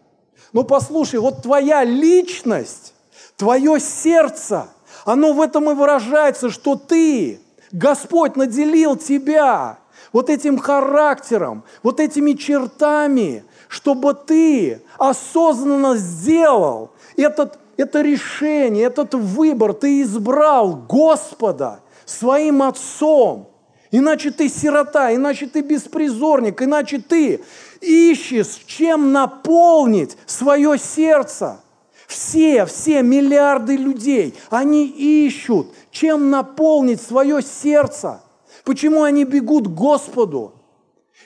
[0.55, 2.95] но ну, послушай, вот твоя личность,
[3.37, 4.69] твое сердце,
[5.05, 7.41] оно в этом и выражается, что ты,
[7.73, 9.79] Господь наделил тебя
[10.13, 19.73] вот этим характером, вот этими чертами, чтобы ты осознанно сделал этот, это решение, этот выбор,
[19.73, 23.49] ты избрал Господа своим Отцом.
[23.97, 27.41] Иначе ты сирота, иначе ты беспризорник, иначе ты
[27.81, 31.61] ищешь, чем наполнить свое сердце.
[32.09, 38.21] Все, все миллиарды людей, они ищут, чем наполнить свое сердце.
[38.65, 40.55] Почему они бегут к Господу?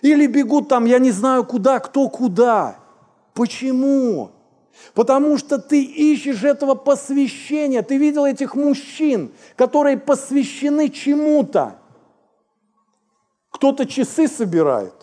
[0.03, 2.81] Или бегут там, я не знаю куда, кто куда?
[3.33, 4.33] Почему?
[4.93, 7.81] Потому что ты ищешь этого посвящения.
[7.81, 11.78] Ты видел этих мужчин, которые посвящены чему-то.
[13.59, 14.95] Кто-то часы собирает.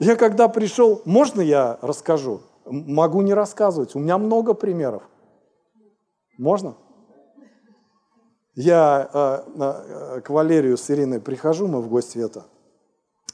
[0.00, 2.40] Я когда пришел, можно я расскажу?
[2.64, 5.04] Могу не рассказывать, у меня много примеров.
[6.38, 6.74] Можно?
[8.56, 12.46] Я э, э, к Валерию с Ириной прихожу, мы в гости это,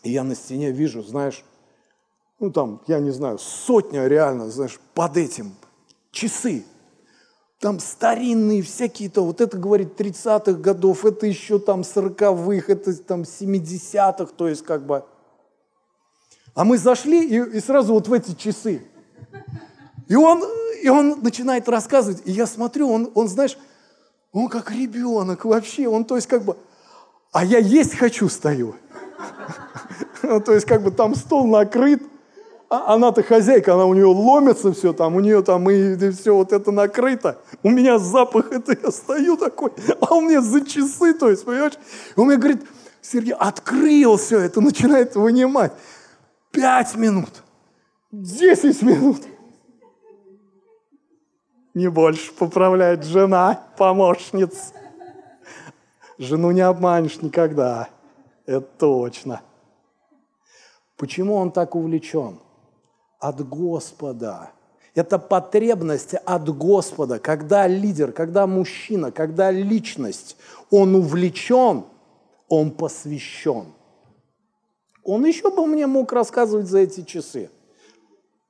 [0.03, 1.43] и я на стене вижу, знаешь,
[2.39, 5.55] ну там, я не знаю, сотня реально, знаешь, под этим
[6.11, 6.67] часы.
[7.63, 14.33] Там старинные всякие-то, вот это говорит 30-х годов, это еще там 40-х, это там 70-х,
[14.37, 15.05] то есть как бы.
[16.57, 18.83] А мы зашли и, и сразу вот в эти часы.
[20.09, 20.43] И он,
[20.83, 23.57] и он начинает рассказывать, и я смотрю, он, он, знаешь,
[24.33, 26.57] он как ребенок вообще, он то есть как бы,
[27.31, 28.75] а я есть хочу стою.
[30.21, 32.03] То есть как бы там стол накрыт,
[32.73, 36.53] она-то хозяйка, она у нее ломится все там, у нее там и, и все вот
[36.53, 37.39] это накрыто.
[37.62, 41.75] У меня запах, это я стою такой, а у меня за часы, то есть, понимаешь?
[42.16, 42.62] И он мне говорит,
[43.03, 45.73] Сергей, открыл все это, начинает вынимать.
[46.51, 47.43] Пять минут,
[48.11, 49.23] десять минут.
[51.75, 54.75] Не больше поправляет жена, помощница.
[56.18, 57.89] Жену не обманешь никогда,
[58.47, 59.43] это точно.
[60.97, 62.39] Почему он так увлечен?
[63.23, 64.51] От Господа.
[64.95, 67.18] Это потребность от Господа.
[67.18, 70.37] Когда лидер, когда мужчина, когда личность,
[70.70, 71.85] он увлечен,
[72.49, 73.66] он посвящен.
[75.05, 77.49] Он еще бы мне мог рассказывать за эти часы.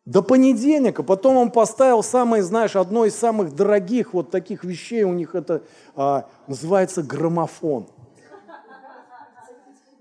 [0.04, 1.02] До понедельника.
[1.02, 5.04] Потом он поставил самое, знаешь, одно из самых дорогих вот таких вещей.
[5.04, 5.62] У них это
[5.94, 7.86] а, называется граммофон.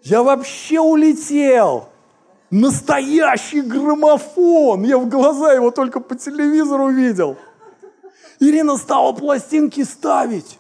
[0.02, 1.90] Я вообще улетел.
[2.52, 4.84] Настоящий граммофон!
[4.84, 7.38] Я в глаза его только по телевизору видел.
[8.42, 10.60] Ирина стала пластинки ставить.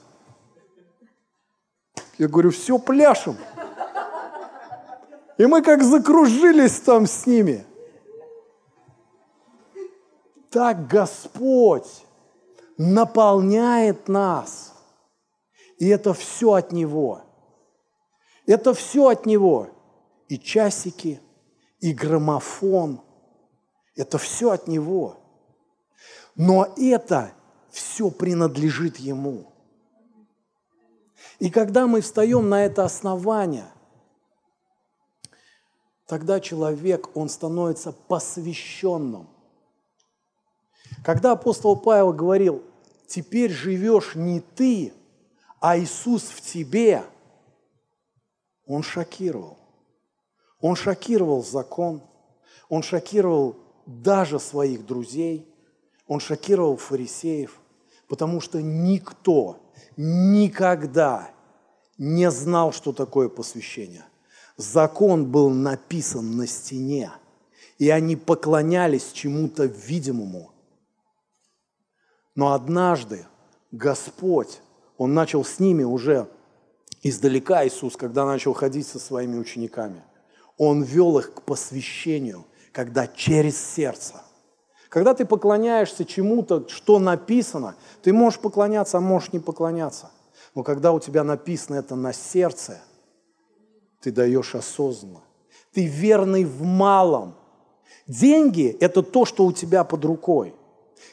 [2.17, 3.35] Я говорю, все, пляшем.
[5.37, 7.65] И мы как закружились там с ними.
[10.49, 12.05] Так Господь
[12.77, 14.73] наполняет нас.
[15.77, 17.21] И это все от Него.
[18.45, 19.67] Это все от Него.
[20.29, 21.19] И часики–
[21.81, 23.01] и граммофон.
[23.95, 25.17] Это все от Него.
[26.35, 27.33] Но это
[27.69, 29.51] все принадлежит Ему.
[31.39, 33.67] И когда мы встаем на это основание,
[36.05, 39.27] тогда человек, он становится посвященным.
[41.03, 42.63] Когда апостол Павел говорил,
[43.07, 44.93] теперь живешь не ты,
[45.59, 47.03] а Иисус в тебе,
[48.65, 49.60] он шокировал.
[50.61, 52.01] Он шокировал закон,
[52.69, 55.47] он шокировал даже своих друзей,
[56.07, 57.59] он шокировал фарисеев,
[58.07, 59.59] потому что никто
[59.97, 61.31] никогда
[61.97, 64.05] не знал, что такое посвящение.
[64.55, 67.11] Закон был написан на стене,
[67.79, 70.51] и они поклонялись чему-то видимому.
[72.35, 73.25] Но однажды
[73.71, 74.59] Господь,
[74.97, 76.29] Он начал с ними уже
[77.01, 80.03] издалека, Иисус, когда начал ходить со своими учениками–
[80.57, 84.15] он вел их к посвящению, когда через сердце.
[84.89, 90.11] Когда ты поклоняешься чему-то, что написано, ты можешь поклоняться, а можешь не поклоняться.
[90.53, 92.81] Но когда у тебя написано это на сердце,
[94.01, 95.21] ты даешь осознанно.
[95.73, 97.35] Ты верный в малом.
[98.07, 100.53] Деньги– это то, что у тебя под рукой.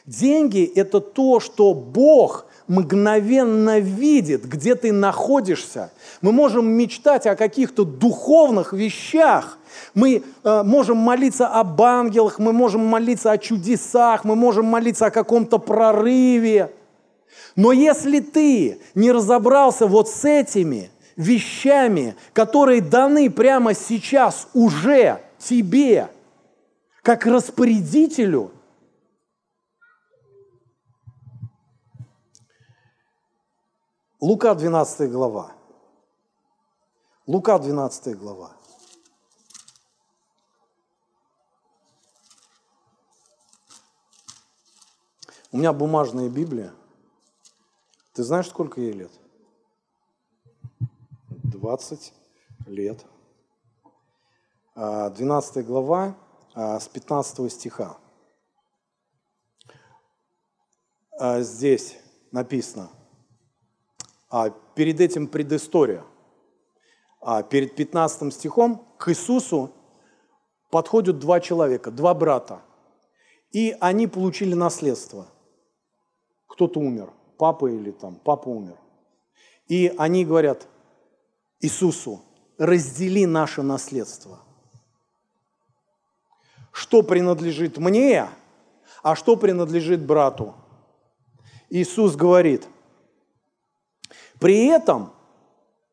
[0.05, 5.91] Деньги– это то, что Бог мгновенно видит, где ты находишься.
[6.21, 9.57] Мы можем мечтать о каких-то духовных вещах.
[9.95, 15.11] Мы э, можем молиться об ангелах, мы можем молиться о чудесах, мы можем молиться о
[15.11, 16.71] каком-то прорыве.
[17.55, 26.07] Но если ты не разобрался вот с этими вещами, которые даны прямо сейчас уже тебе,
[27.01, 28.51] как распорядителю–
[34.21, 35.55] Лука 12 глава.
[37.25, 38.51] Лука 12 глава.
[45.53, 46.73] У меня бумажная Библия.
[48.11, 49.11] Ты знаешь, сколько ей лет?
[51.29, 52.13] 20
[52.65, 53.05] лет.
[54.75, 56.17] 12 а, глава
[56.53, 57.97] а, с 15 стиха.
[61.17, 61.97] А, здесь
[62.33, 62.91] написано–
[64.29, 66.03] а перед этим предыстория.
[67.21, 69.71] А перед 15 стихом к Иисусу
[70.69, 72.61] подходят два человека, два брата.
[73.51, 75.27] И они получили наследство.
[76.47, 78.77] Кто-то умер, папа или там, папа умер.
[79.67, 80.67] И они говорят
[81.59, 82.21] Иисусу,
[82.57, 84.39] раздели наше наследство.
[86.71, 88.29] Что принадлежит мне,
[89.01, 90.53] а что принадлежит брату?
[91.69, 92.67] Иисус говорит,
[94.39, 95.11] при этом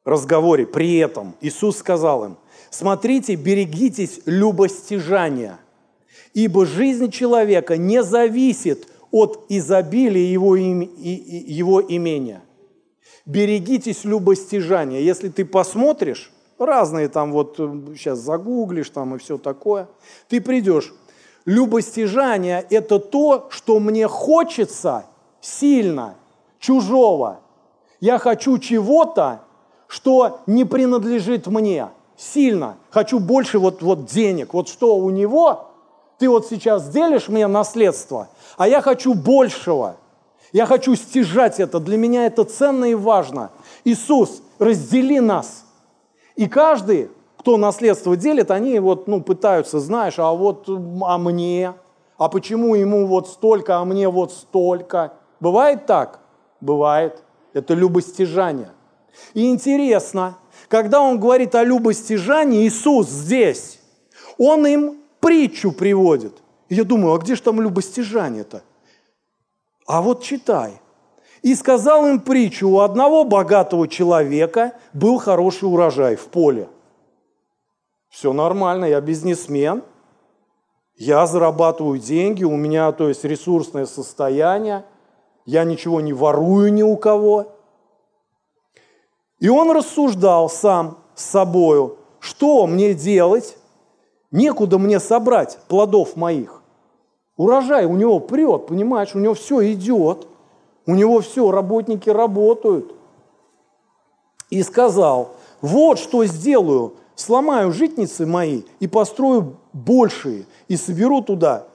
[0.04, 2.36] разговоре, при этом Иисус сказал им,
[2.70, 5.58] смотрите, берегитесь любостяжания,
[6.32, 12.42] ибо жизнь человека не зависит от изобилия его, им, его имения.
[13.24, 15.00] Берегитесь любостяжания.
[15.00, 19.88] Если ты посмотришь, разные там вот сейчас загуглишь там и все такое,
[20.28, 20.94] ты придешь.
[21.44, 25.06] Любостяжание– это то, что мне хочется
[25.40, 26.16] сильно,
[26.58, 27.40] чужого.
[28.00, 29.40] Я хочу чего-то,
[29.86, 31.88] что не принадлежит мне.
[32.16, 32.76] Сильно.
[32.90, 34.54] Хочу больше вот, вот денег.
[34.54, 35.68] Вот что у него,
[36.18, 39.96] ты вот сейчас делишь мне наследство, а я хочу большего.
[40.52, 41.80] Я хочу стяжать это.
[41.80, 43.50] Для меня это ценно и важно.
[43.84, 45.64] Иисус, раздели нас.
[46.36, 51.74] И каждый, кто наследство делит, они вот, ну, пытаются, знаешь, а вот, а мне,
[52.16, 55.12] а почему ему вот столько, а мне вот столько.
[55.40, 56.20] Бывает так?
[56.60, 57.22] Бывает.
[57.56, 58.68] Это любостяжание.
[59.32, 60.36] И интересно,
[60.68, 63.80] когда он говорит о любостяжании, Иисус здесь,
[64.36, 66.34] он им притчу приводит.
[66.68, 68.62] И я думаю, а где же там любостяжание-то?
[69.86, 70.82] А вот читай.
[71.40, 76.68] И сказал им притчу, у одного богатого человека был хороший урожай в поле.
[78.10, 79.82] Все нормально, я бизнесмен,
[80.96, 84.84] я зарабатываю деньги, у меня, то есть, ресурсное состояние,
[85.46, 87.52] я ничего не ворую ни у кого–
[89.38, 93.56] и он рассуждал сам с собою, что мне делать,
[94.30, 96.62] некуда мне собрать плодов моих.
[97.36, 100.26] Урожай у него прет, понимаешь, у него все идет,
[100.86, 102.94] у него все, работники работают.
[104.48, 111.66] И сказал, вот что сделаю, сломаю житницы мои и построю большие, и соберу туда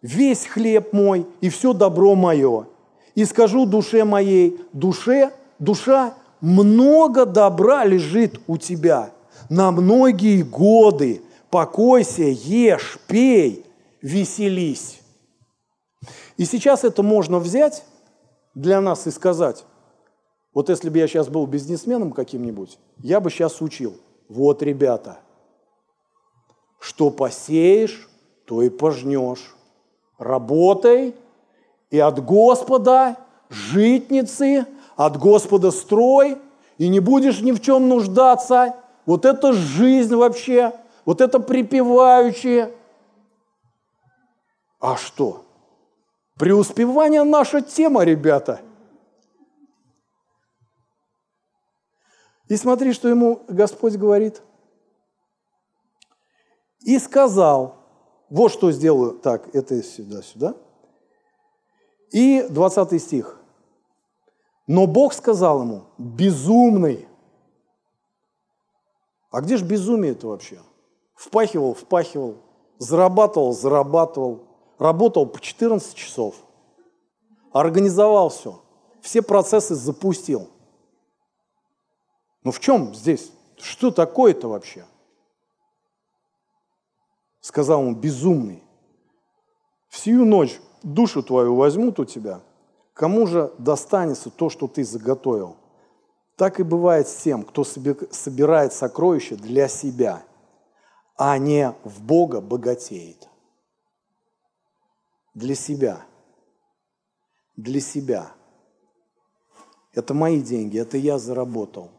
[0.00, 2.66] весь хлеб мой и все добро мое.
[3.20, 9.12] И скажу душе моей, душе, душа много добра лежит у тебя
[9.50, 11.20] на многие годы.
[11.50, 13.66] Покойся, ешь, пей,
[14.00, 15.02] веселись.
[16.38, 17.84] И сейчас это можно взять
[18.54, 19.66] для нас и сказать,
[20.54, 23.98] вот если бы я сейчас был бизнесменом каким-нибудь, я бы сейчас учил.
[24.30, 25.18] Вот, ребята,
[26.78, 28.08] что посеешь,
[28.46, 29.54] то и пожнешь.
[30.16, 31.14] Работай,
[31.90, 33.16] и от Господа
[33.48, 34.66] житницы–
[35.00, 36.36] от Господа строй,
[36.76, 38.76] и не будешь ни в чем нуждаться.
[39.06, 42.70] Вот это жизнь вообще, вот это припевающее.
[44.78, 45.46] А что?
[46.36, 48.60] Преуспевание наша тема, ребята.
[52.48, 54.42] И смотри, что ему Господь говорит.
[56.80, 57.76] И сказал,
[58.28, 59.12] вот что сделаю.
[59.12, 60.54] Так, это сюда, сюда.
[62.10, 63.40] И 20 стих.
[64.66, 67.08] Но Бог сказал ему, безумный.
[69.30, 70.60] А где же безумие это вообще?
[71.14, 72.36] Впахивал, впахивал,
[72.78, 74.44] зарабатывал, зарабатывал,
[74.78, 76.34] работал по 14 часов,
[77.52, 78.60] организовал все,
[79.00, 80.48] все процессы запустил.
[82.42, 83.30] Ну в чем здесь?
[83.58, 84.86] Что такое-то вообще?
[87.40, 88.62] Сказал ему, безумный,
[89.88, 92.40] всю ночь душу твою возьмут у тебя–
[93.00, 95.56] Кому же достанется то, что ты заготовил?
[96.36, 100.22] Так и бывает с тем, кто собирает сокровища для себя,
[101.16, 103.26] а не в Бога богатеет.
[105.32, 106.04] Для себя.
[107.56, 108.32] Для себя.
[109.94, 111.90] Это мои деньги, это я заработал.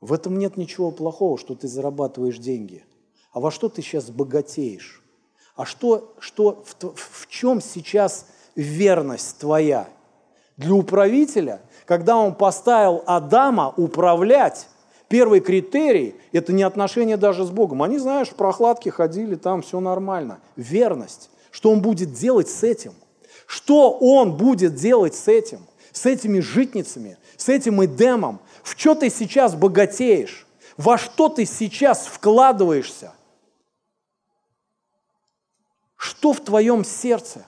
[0.00, 2.84] В этом нет ничего плохого, что ты зарабатываешь деньги.
[3.32, 4.97] А во что ты сейчас богатеешь?
[5.58, 9.88] А что, что в, в чем сейчас верность твоя.
[10.56, 14.68] Для управителя, когда он поставил Адама управлять,
[15.08, 17.82] первый критерий– это не отношение даже с Богом.
[17.82, 20.38] Они, знаешь, в прохладке ходили, там все нормально.
[20.54, 21.28] Верность.
[21.50, 22.92] Что он будет делать с этим?
[23.48, 25.66] Что он будет делать с этим?
[25.90, 28.38] С этими житницами, с этим Эдемом?
[28.62, 30.46] В что ты сейчас богатеешь?
[30.76, 33.10] Во что ты сейчас вкладываешься?
[35.98, 37.44] Что в твоем сердце?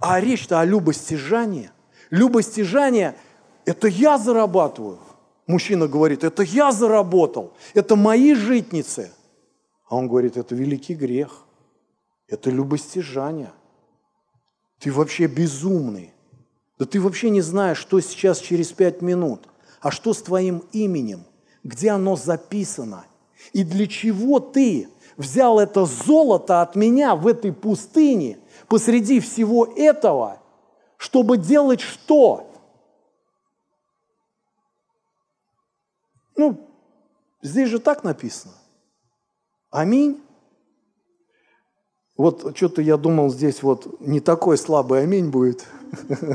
[0.00, 1.70] А речь-то о любостяжании.
[2.08, 3.16] Любостяжание–
[3.66, 5.00] это я зарабатываю.
[5.46, 9.10] мужчина говорит, это я заработал, это мои житницы.
[9.88, 11.44] А он говорит, это великий грех,
[12.28, 13.50] это любостяжание.
[14.78, 16.12] Ты вообще безумный.
[16.78, 19.48] Да ты вообще не знаешь, что сейчас через пять минут.
[19.80, 21.24] А что с твоим именем?
[21.64, 23.04] Где оно записано?
[23.52, 24.88] И для чего ты
[25.18, 28.38] взял это золото от меня в этой пустыне
[28.68, 30.40] посреди всего этого,
[30.96, 32.50] чтобы делать что?
[36.36, 36.66] Ну,
[37.42, 38.54] здесь же так написано.
[39.70, 40.22] Аминь.
[42.16, 45.66] Вот что-то я думал, здесь вот не такой слабый аминь будет,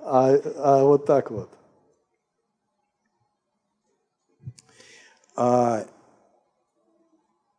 [0.00, 1.50] а, а вот так вот.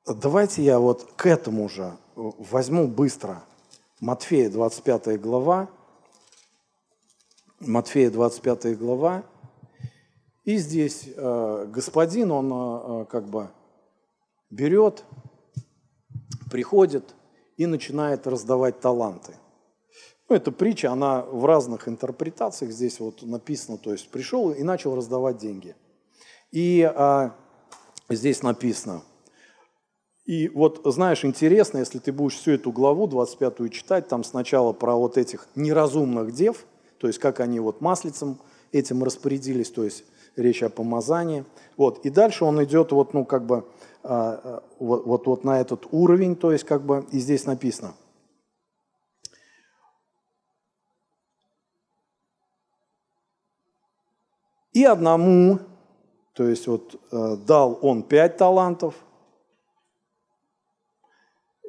[0.08, 3.44] А, давайте я вот к этому же возьму быстро.
[4.00, 5.68] Матфея 25 глава.
[7.60, 9.24] Матфея 25 глава.
[10.44, 13.50] И здесь э, господин, он э, как бы
[14.52, 15.06] берет,
[16.52, 17.16] приходит
[17.58, 19.34] и начинает раздавать таланты.
[20.30, 24.96] Ну, эта притча, она в разных интерпретациях здесь вот написано, то есть пришел и начал
[24.96, 25.76] раздавать деньги.
[26.52, 27.30] И э,
[28.10, 29.02] здесь написано,
[30.26, 34.96] и вот, знаешь, интересно, если ты будешь всю эту главу 25 читать, там сначала про
[34.96, 36.66] вот этих неразумных дев,
[36.98, 38.40] то есть как они вот маслицем
[38.72, 40.04] этим распорядились, то есть
[40.36, 41.46] речь о помазании.
[41.78, 42.06] Вот.
[42.06, 43.66] И дальше он идет вот, ну, как бы,
[44.04, 47.94] а, а, вот, вот, вот на этот уровень, то есть как бы, и здесь написано.
[54.74, 55.60] И одному,
[56.34, 58.96] то есть вот э, дал он пять талантов,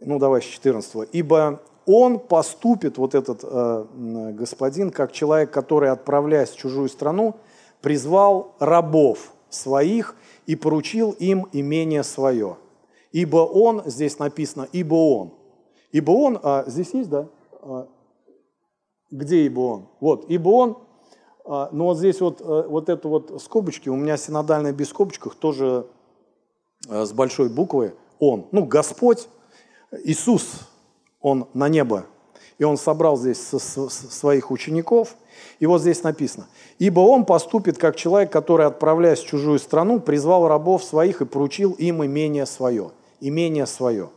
[0.01, 3.87] ну давай с 14, ибо он поступит, вот этот э,
[4.33, 7.37] господин, как человек, который, отправляясь в чужую страну,
[7.81, 10.17] призвал рабов своих
[10.47, 12.57] и поручил им имение свое.
[13.13, 15.33] Ибо он, здесь написано, ибо он.
[15.93, 17.29] Ибо он, а, здесь есть, да?
[17.63, 17.89] А,
[19.11, 19.89] где ибо он?
[20.01, 20.79] Вот, ибо он,
[21.45, 25.37] а, но вот здесь вот, а, вот это вот скобочки, у меня синодальная без скобочках
[25.37, 25.87] тоже
[26.89, 28.47] а, с большой буквы он.
[28.51, 29.29] Ну, Господь,
[30.05, 30.69] Иисус,
[31.21, 32.07] он на небо.
[32.59, 35.17] И он собрал здесь своих учеников–
[35.59, 36.47] и вот здесь написано,
[36.79, 41.73] «Ибо он поступит, как человек, который, отправляясь в чужую страну, призвал рабов своих и поручил
[41.73, 42.91] им имение свое».
[43.21, 44.11] Имение свое.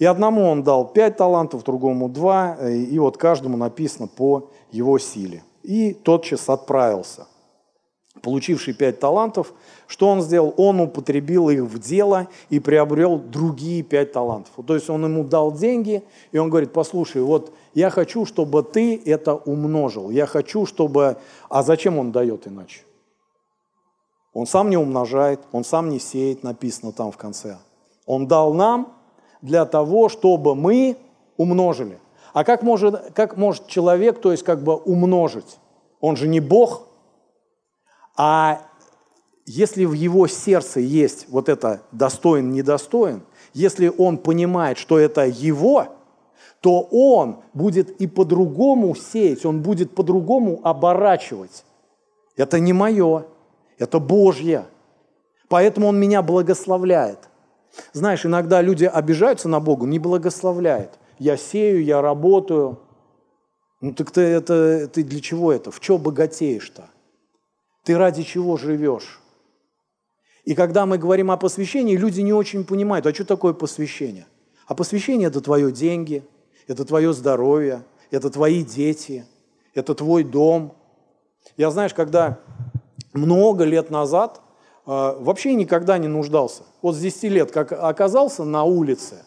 [0.00, 5.44] И одному он дал пять талантов, другому два, и вот каждому написано по его силе.
[5.62, 7.28] И тотчас отправился
[8.22, 9.52] получивший пять талантов,
[9.86, 10.54] что он сделал?
[10.56, 14.52] Он употребил их в дело и приобрел другие пять талантов.
[14.66, 16.02] То есть он ему дал деньги,
[16.32, 20.10] и он говорит, послушай, вот я хочу, чтобы ты это умножил.
[20.10, 21.16] Я хочу, чтобы...
[21.48, 22.80] А зачем он дает иначе?
[24.32, 27.58] Он сам не умножает, он сам не сеет, написано там в конце.
[28.06, 28.92] Он дал нам
[29.42, 30.96] для того, чтобы мы
[31.36, 31.98] умножили.
[32.32, 35.58] А как может, как может человек, то есть как бы умножить?
[36.00, 36.88] Он же не Бог,
[38.16, 38.62] а
[39.46, 45.88] если в его сердце есть вот это достоин, недостоин, если он понимает, что это его,
[46.60, 51.64] то он будет и по-другому сеять, он будет по-другому оборачивать.
[52.36, 53.26] Это не мое,
[53.78, 54.64] это Божье.
[55.48, 57.28] Поэтому он меня благословляет.
[57.92, 60.98] Знаешь, иногда люди обижаются на Бога, не благословляет.
[61.18, 62.78] Я сею, я работаю.
[63.80, 65.70] Ну так ты, это, ты для чего это?
[65.70, 66.88] В чем богатеешь-то?
[67.84, 69.20] Ты ради чего живешь?
[70.44, 74.26] И когда мы говорим о посвящении, люди не очень понимают, а что такое посвящение?
[74.66, 76.24] А посвящение– это твое деньги,
[76.66, 79.26] это твое здоровье, это твои дети,
[79.74, 80.74] это твой дом.
[81.56, 82.40] Я, знаешь, когда
[83.12, 84.40] много лет назад
[84.86, 86.62] э, вообще никогда не нуждался.
[86.82, 89.24] Вот с 10 лет, как оказался на улице,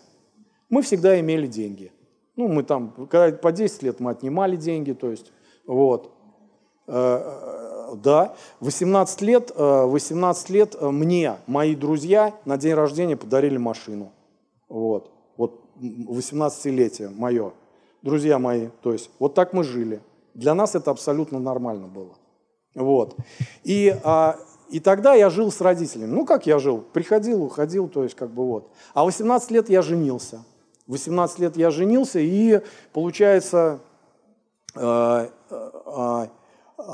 [0.70, 1.92] мы всегда имели деньги.
[2.36, 5.32] Ну, мы там, когда по 10 лет мы отнимали деньги, то есть,
[5.66, 6.12] вот.
[6.88, 7.57] Э,
[7.96, 14.12] да, 18 лет, 18 э, лет э, мне мои друзья на день рождения подарили машину.
[14.70, 17.54] Вот, вот 18-летие мое.
[18.02, 20.02] Друзья мои, то есть вот так мы жили.
[20.34, 22.16] Для нас это абсолютно нормально было.
[22.76, 23.16] Вот.
[23.64, 24.38] И, а,
[24.70, 26.12] и тогда я жил с родителями.
[26.12, 26.84] Ну, как я жил?
[26.94, 28.72] Приходил, уходил, то есть как бы вот.
[28.94, 30.44] А 18 лет я женился.
[30.88, 32.62] 18 лет я женился, и
[32.94, 33.80] получается,
[34.76, 36.28] э, э, э,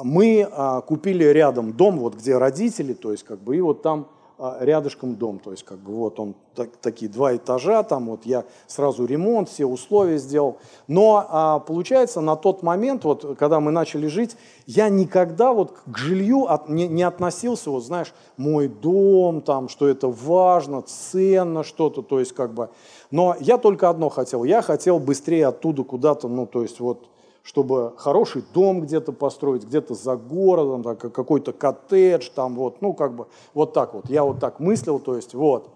[0.03, 4.07] мы а, купили рядом дом, вот где родители, то есть как бы, и вот там
[4.39, 8.25] а, рядышком дом, то есть как бы вот он так, такие два этажа, там вот
[8.25, 10.57] я сразу ремонт, все условия сделал.
[10.88, 15.97] Но а, получается на тот момент, вот когда мы начали жить, я никогда вот к
[15.97, 22.01] жилью от, не, не относился, вот знаешь, мой дом, там, что это важно, ценно что-то,
[22.01, 22.69] то есть как бы.
[23.11, 27.07] Но я только одно хотел, я хотел быстрее оттуда куда-то, ну то есть вот
[27.43, 33.27] чтобы хороший дом где-то построить, где-то за городом, какой-то коттедж, там вот, ну как бы
[33.53, 34.09] вот так вот.
[34.09, 35.69] Я вот так мыслил, то есть вот.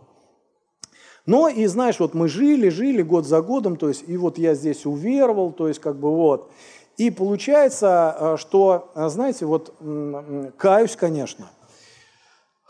[1.26, 4.56] Но и знаешь, вот мы жили, жили год за годом, то есть и вот я
[4.56, 6.50] здесь уверовал, то есть как бы вот.
[6.96, 9.74] И получается, э, что, э, знаете, вот
[10.58, 11.50] каюсь, конечно,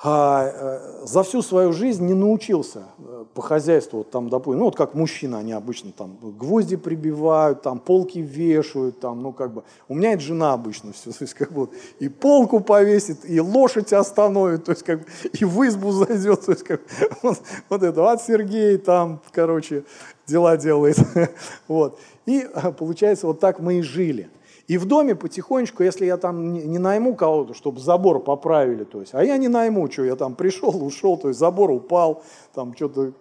[0.04, 4.66] а, э, за всю свою жизнь не научился э, по хозяйству, вот там, допустим, ну
[4.66, 9.64] вот как мужчина, они обычно там гвозди прибивают, там полки вешают, там, ну как бы,
[9.88, 13.92] у меня это жена обычно все, то есть как бы и полку повесит, и лошадь
[13.92, 15.02] остановит, то есть как
[15.34, 16.82] и в избу зайдет, то есть как
[17.24, 19.84] вот, вот это, вот Сергей там, короче,
[20.28, 21.00] дела делает,
[21.68, 22.00] вот.
[22.28, 24.30] И а, получается, вот так мы и жили.
[24.68, 29.14] И в доме потихонечку, если я там не найму кого-то, чтобы забор поправили, то есть,
[29.14, 33.14] а я не найму, что я там пришел, ушел, то есть забор упал, там что-то,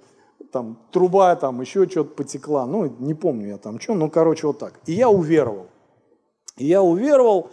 [0.51, 4.59] там труба, там еще что-то потекла, ну, не помню я там что, ну, короче, вот
[4.59, 4.75] так.
[4.87, 5.67] И я уверовал.
[6.57, 7.51] И я уверовал,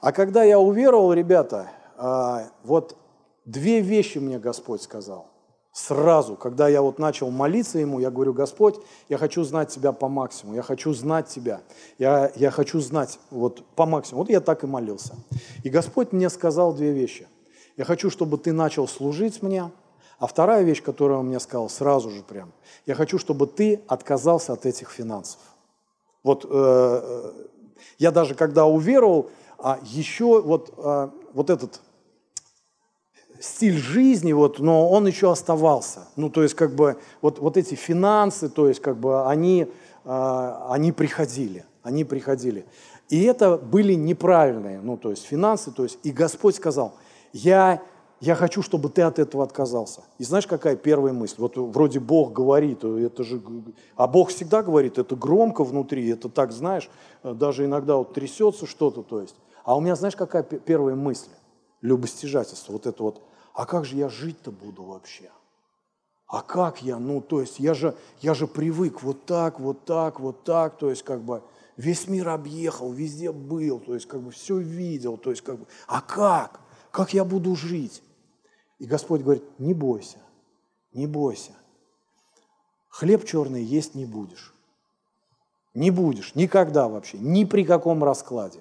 [0.00, 2.96] а когда я уверовал, ребята, а, вот
[3.44, 5.31] две вещи мне Господь сказал
[5.72, 8.76] сразу, когда я вот начал молиться Ему, я говорю, Господь,
[9.08, 11.62] я хочу знать Тебя по максимуму, я хочу знать Тебя,
[11.98, 14.24] я, я хочу знать вот по максимуму.
[14.24, 15.14] Вот я так и молился.
[15.64, 17.26] И Господь мне сказал две вещи.
[17.76, 19.70] Я хочу, чтобы Ты начал служить мне,
[20.18, 22.52] а вторая вещь, которую Он мне сказал сразу же прям,
[22.86, 25.40] я хочу, чтобы Ты отказался от этих финансов.
[26.22, 27.32] Вот э,
[27.98, 31.80] я даже когда уверовал, а еще вот, э, вот этот
[33.42, 36.06] стиль жизни, вот, но он еще оставался.
[36.16, 39.66] Ну, то есть, как бы, вот, вот эти финансы, то есть, как бы, они,
[40.04, 42.64] э, они приходили, они приходили.
[43.08, 46.94] И это были неправильные, ну, то есть, финансы, то есть, и Господь сказал,
[47.32, 47.82] я,
[48.20, 50.02] я хочу, чтобы ты от этого отказался.
[50.18, 51.34] И знаешь, какая первая мысль?
[51.38, 53.42] Вот вроде Бог говорит, это же,
[53.96, 56.88] а Бог всегда говорит, это громко внутри, это так, знаешь,
[57.24, 59.34] даже иногда вот трясется что-то, то есть.
[59.64, 61.30] А у меня, знаешь, какая первая мысль?
[61.80, 63.22] Любостяжательство, вот это вот,
[63.54, 65.30] а как же я жить-то буду вообще?
[66.26, 66.98] А как я?
[66.98, 70.88] Ну, то есть я же, я же привык вот так, вот так, вот так, то
[70.88, 71.42] есть как бы
[71.76, 75.66] весь мир объехал, везде был, то есть как бы все видел, то есть как бы,
[75.86, 76.60] а как?
[76.90, 78.02] Как я буду жить?
[78.78, 80.18] И Господь говорит, не бойся,
[80.92, 81.52] не бойся.
[82.88, 84.54] Хлеб черный есть не будешь.
[85.74, 88.60] Не будешь, никогда вообще, ни при каком раскладе.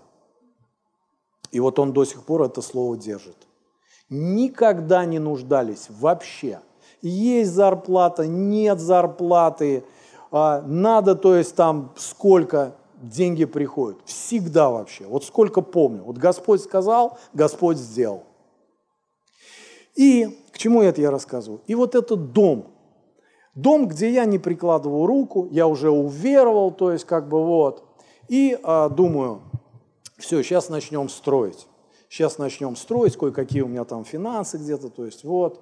[1.52, 3.36] И вот он до сих пор это слово держит
[4.12, 6.60] никогда не нуждались вообще.
[7.02, 9.84] Есть зарплата, нет зарплаты,
[10.30, 13.98] а, надо, то есть там сколько деньги приходят.
[14.06, 15.06] Всегда вообще.
[15.06, 16.04] Вот сколько помню.
[16.04, 18.24] Вот Господь сказал, Господь сделал.
[19.96, 21.62] И к чему это я рассказываю?
[21.66, 22.68] И вот этот дом.
[23.56, 27.84] Дом, где я не прикладывал руку, я уже уверовал, то есть как бы вот.
[28.28, 29.42] И а, думаю,
[30.18, 31.68] все, сейчас начнем строить
[32.12, 35.62] сейчас начнем строить, кое-какие у меня там финансы где-то, то есть вот,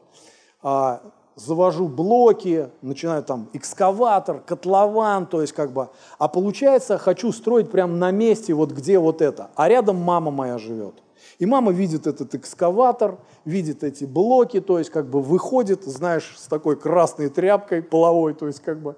[0.64, 1.02] а,
[1.36, 7.94] завожу блоки, начинаю там экскаватор, котлован, то есть как бы, а получается, хочу строить прямо
[7.94, 10.96] на месте, вот где вот это, а рядом мама моя живет.
[11.38, 16.48] И мама видит этот экскаватор, видит эти блоки, то есть как бы выходит, знаешь, с
[16.48, 18.96] такой красной тряпкой половой, то есть как бы.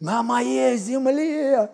[0.00, 1.70] На моей земле,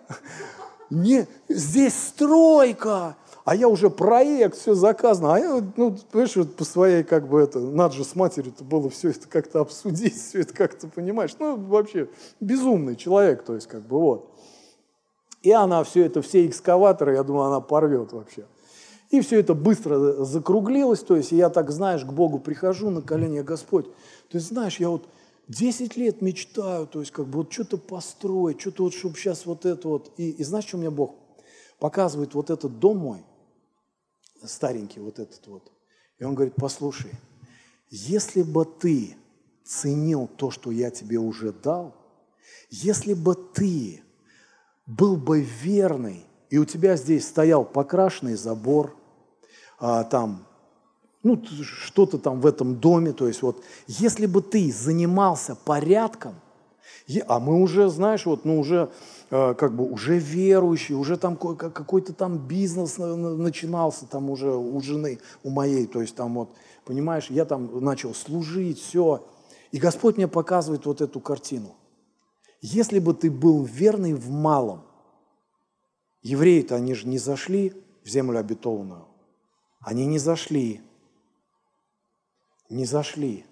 [0.89, 6.65] не, здесь стройка, а я уже проект, все заказано, а я, ну, понимаешь, вот по
[6.65, 10.53] своей, как бы, это, надо же с матерью-то было все это как-то обсудить, все это
[10.53, 12.09] как-то, понимаешь, ну, вообще,
[12.41, 14.31] безумный человек, то есть, как бы, вот.
[15.43, 18.45] И она все это, все экскаваторы, я думаю, она порвет вообще.
[19.11, 23.41] И все это быстро закруглилось, то есть я так, знаешь, к Богу прихожу на колени,
[23.41, 23.85] Господь,
[24.31, 25.07] ты знаешь, я вот
[25.49, 29.67] 10 лет мечтаю, то есть как бы вот что-то построить, что-то вот, чтобы сейчас вот
[29.67, 30.11] это вот.
[30.17, 31.13] И, и знаешь, что мне Бог
[31.77, 33.23] показывает вот этот дом мой,
[34.43, 35.71] старенький вот этот вот.
[36.19, 37.11] И он говорит, послушай,
[37.89, 39.15] если бы ты
[39.63, 41.95] ценил то, что я тебе уже дал,
[42.69, 44.01] если бы ты
[44.85, 48.95] был бы верный, и у тебя здесь стоял покрашенный забор,
[49.79, 50.45] а, там,
[51.23, 56.35] ну, что-то там в этом доме, то есть вот, если бы ты занимался порядком,
[57.27, 58.91] А мы уже, знаешь, вот, ну уже
[59.29, 65.49] как бы уже верующие, уже там какой-то там бизнес начинался там уже у жены, у
[65.49, 66.49] моей, то есть там вот,
[66.85, 69.25] понимаешь, я там начал служить, все.
[69.71, 71.75] И Господь мне показывает вот эту картину.
[72.61, 74.83] Если бы ты был верный в малом,
[76.21, 77.73] евреи-то они же не зашли
[78.03, 79.05] в землю обетованную.
[79.81, 80.81] Они не зашли,
[82.69, 83.45] не зашли,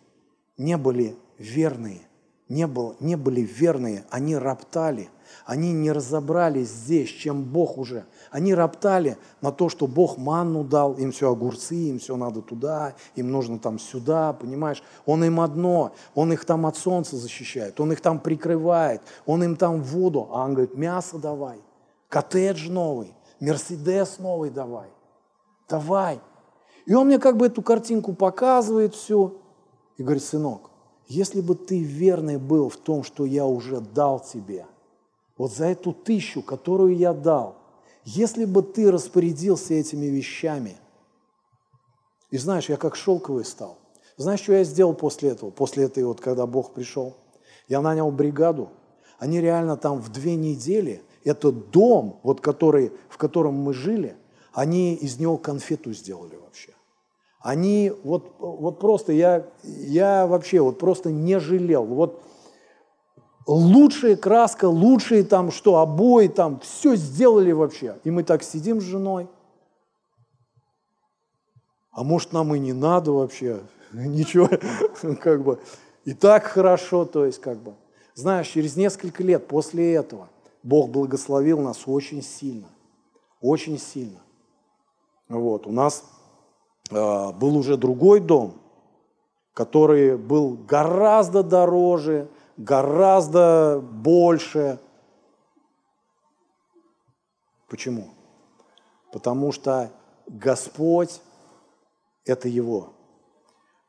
[0.57, 2.07] не были верные
[2.53, 5.09] не, был, не были верные, они роптали,
[5.45, 8.05] они не разобрались здесь, чем Бог уже.
[8.31, 12.95] Они роптали на то, что Бог манну дал, им все огурцы, им все надо туда,
[13.15, 14.83] им нужно там сюда, понимаешь?
[15.05, 19.55] Он им одно, он их там от солнца защищает, он их там прикрывает, он им
[19.55, 21.59] там воду, а он говорит, мясо давай,
[22.09, 24.89] коттедж новый, Мерседес новый давай,
[25.67, 26.19] давай.
[26.85, 29.35] И он мне как бы эту картинку показывает все
[29.97, 30.69] и говорит, сынок,
[31.07, 34.65] если бы ты верный был в том, что я уже дал тебе,
[35.43, 37.57] вот за эту тысячу, которую я дал,
[38.05, 40.77] если бы ты распорядился этими вещами,
[42.31, 43.77] и знаешь, я как шелковый стал.
[44.15, 47.17] Знаешь, что я сделал после этого, после этой вот, когда Бог пришел?
[47.67, 48.69] Я нанял бригаду.
[49.19, 54.15] Они реально там в две недели, этот дом, вот который, в котором мы жили,
[54.53, 56.71] они из него конфету сделали вообще
[57.41, 61.83] они вот, вот просто, я, я вообще вот просто не жалел.
[61.83, 62.23] Вот
[63.47, 67.97] лучшая краска, лучшие там что, обои там, все сделали вообще.
[68.03, 69.27] И мы так сидим с женой.
[71.91, 73.61] А может, нам и не надо вообще,
[73.93, 74.49] ничего,
[75.21, 75.59] как бы,
[76.05, 77.75] и так хорошо, то есть, как бы.
[78.15, 80.29] Знаешь, через несколько лет после этого
[80.61, 82.67] Бог благословил нас очень сильно,
[83.41, 84.19] очень сильно.
[85.29, 86.03] Вот, у нас
[86.91, 88.55] а, был уже другой дом,
[89.53, 92.27] который был гораздо дороже,
[92.57, 94.79] гораздо больше.
[97.67, 98.09] Почему?
[99.11, 99.91] Потому что
[100.27, 101.21] Господь–
[102.25, 102.93] это Его.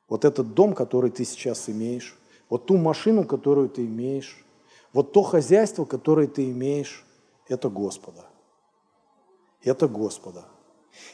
[0.08, 4.44] Вот этот дом, который ты сейчас имеешь, вот ту машину, которую ты имеешь,
[4.92, 7.04] вот то хозяйство, которое ты имеешь,
[7.48, 8.26] это Господа.
[9.62, 10.44] Это Господа.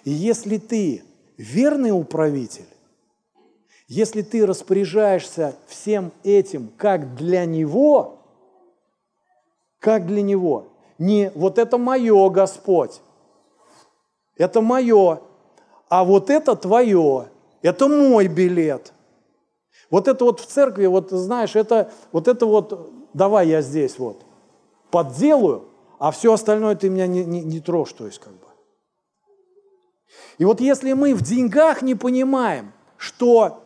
[0.04, 1.04] И если ты
[1.36, 2.68] верный управитель,
[3.90, 8.20] если ты распоряжаешься всем этим как для него,
[9.80, 13.00] как для него, не вот это мое, Господь,
[14.36, 15.20] это мое,
[15.88, 17.30] а вот это твое,
[17.62, 18.92] это мой билет.
[19.90, 24.24] Вот это вот в церкви, вот знаешь, это вот это вот, давай я здесь вот
[24.92, 25.64] подделаю,
[25.98, 28.46] а все остальное ты меня не, не, не трожь, то есть как бы.
[30.38, 33.64] И вот если мы в деньгах не понимаем, что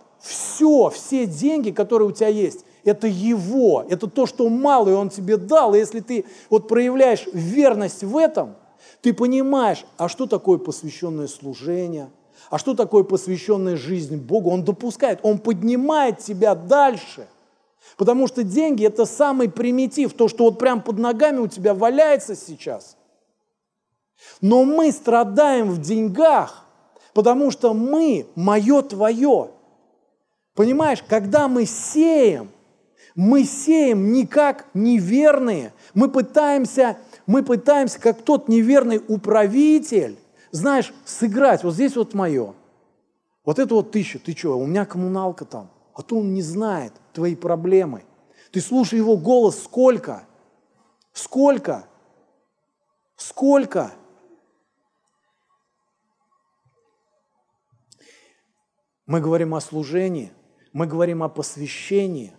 [0.54, 5.08] все, все деньги, которые у тебя есть, это его, это то, что мало, и он
[5.08, 5.74] тебе дал.
[5.74, 8.56] И если ты вот проявляешь верность в этом,
[9.00, 12.10] ты понимаешь, а что такое посвященное служение,
[12.50, 14.50] а что такое посвященная жизнь Богу.
[14.50, 17.26] Он допускает, он поднимает тебя дальше.
[17.96, 22.34] Потому что деньги– это самый примитив, то, что вот прям под ногами у тебя валяется
[22.34, 22.96] сейчас.
[24.40, 26.64] Но мы страдаем в деньгах,
[27.12, 29.50] потому что мы мое твое.
[30.54, 32.50] Понимаешь, когда мы сеем,
[33.14, 36.96] мы сеем не как неверные, мы пытаемся,
[37.26, 40.16] мы пытаемся, как тот неверный управитель,
[40.52, 42.54] знаешь, сыграть, вот здесь вот мое,
[43.44, 46.92] вот это вот тысяча, ты что, у меня коммуналка там, а то он не знает
[47.12, 48.04] твои проблемы.
[48.52, 50.26] Ты слушай его голос, сколько?
[51.12, 51.86] Сколько?
[53.16, 53.92] Сколько?
[59.06, 60.32] Мы говорим о служении,
[60.74, 62.34] мы говорим о посвящении,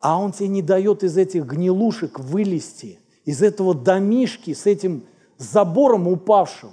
[0.00, 5.06] а Он тебе не дает из этих гнилушек вылезти, из этого домишки с этим
[5.38, 6.72] забором упавшим.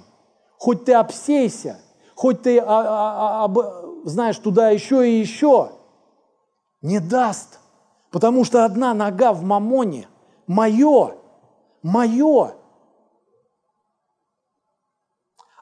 [0.58, 1.80] Хоть ты обсейся,
[2.16, 5.70] хоть ты, а, а, а, знаешь, туда еще и еще,
[6.82, 7.60] не даст.
[8.10, 10.08] Потому что одна нога в мамоне,
[10.48, 11.14] мое,
[11.82, 12.54] мое.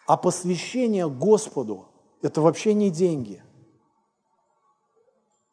[0.06, 1.86] А посвящение Господу–
[2.22, 3.43] это вообще не деньги.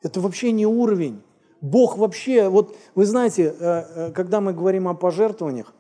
[0.02, 1.24] Это вообще не уровень.
[1.62, 5.74] Бог вообще, вот вы знаете, э, э, когда мы говорим о пожертвованиях,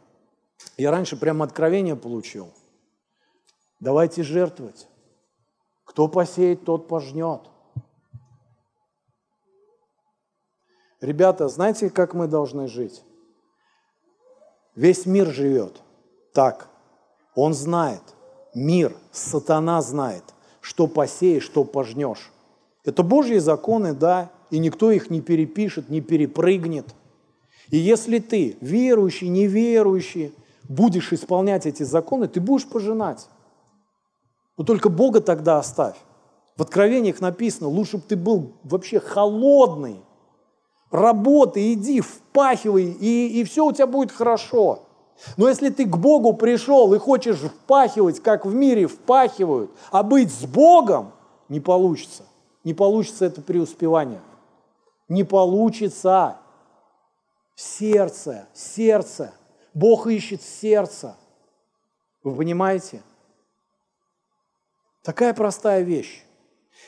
[0.77, 2.49] я раньше прямо откровение получил.
[3.79, 4.87] Давайте жертвовать.
[5.85, 7.41] Кто посеет, тот пожнет.
[11.01, 13.03] Ребята, знаете, как мы должны жить?
[14.75, 15.81] Весь мир живет
[16.33, 16.69] так.
[17.35, 18.03] Он знает.
[18.53, 20.23] Мир, сатана знает–
[20.61, 22.30] что посеешь, что пожнешь.
[22.83, 26.95] Это Божьи законы, да, и никто их не перепишет, не перепрыгнет.
[27.69, 30.33] И если ты, верующий, неверующий,
[30.67, 33.27] будешь исполнять эти законы, ты будешь пожинать.
[34.57, 35.95] Но только Бога тогда оставь.
[36.57, 40.01] В Откровениях написано, лучше бы ты был вообще холодный.
[40.91, 44.83] Работай, иди, впахивай, и, и все у тебя будет хорошо.
[45.37, 50.31] Но если ты к Богу пришел и хочешь впахивать, как в мире впахивают, а быть
[50.31, 51.13] с Богом,
[51.47, 52.23] не получится.
[52.63, 54.21] Не получится это преуспевание.
[55.07, 56.37] Не получится.
[57.55, 59.33] Сердце, сердце.
[59.73, 61.15] Бог ищет сердце.
[62.23, 63.01] Вы понимаете?
[65.03, 66.23] Такая простая вещь.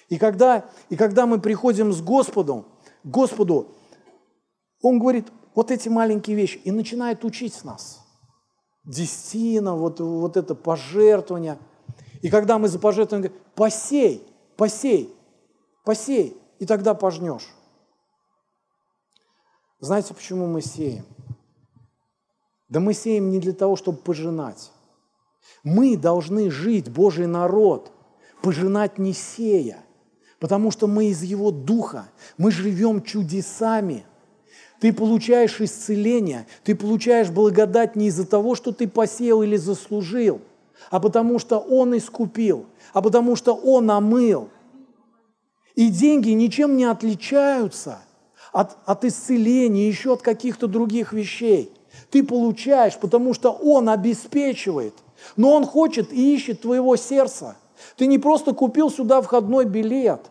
[0.09, 2.65] И когда, и когда мы приходим с Господом,
[3.03, 3.75] Господу,
[4.81, 7.99] Он говорит вот эти маленькие вещи и начинает учить нас–
[8.83, 11.57] десятина, вот, вот это пожертвование.
[12.21, 15.13] И когда мы за пожертвование говорим, посей, посей,
[15.83, 17.47] посей, и тогда пожнешь.
[19.79, 21.05] Знаете, почему мы сеем?
[22.69, 24.71] Да мы сеем не для того, чтобы пожинать.
[25.63, 27.91] Мы должны жить, Божий народ,
[28.41, 29.83] пожинать не сея,
[30.39, 34.05] потому что мы из Его Духа, мы живем чудесами–
[34.83, 40.41] ты получаешь исцеление, ты получаешь благодать не из-за того, что ты посеял или заслужил,
[40.91, 44.49] а потому что Он искупил, а потому что Он омыл.
[45.75, 47.99] И деньги ничем не отличаются
[48.51, 51.71] от, от исцеления, еще от каких-то других вещей.
[52.11, 54.93] Ты получаешь, потому что Он обеспечивает.
[55.35, 57.57] Но Он хочет и ищет твоего сердца.
[57.97, 60.21] Ты не просто купил сюда входной билет,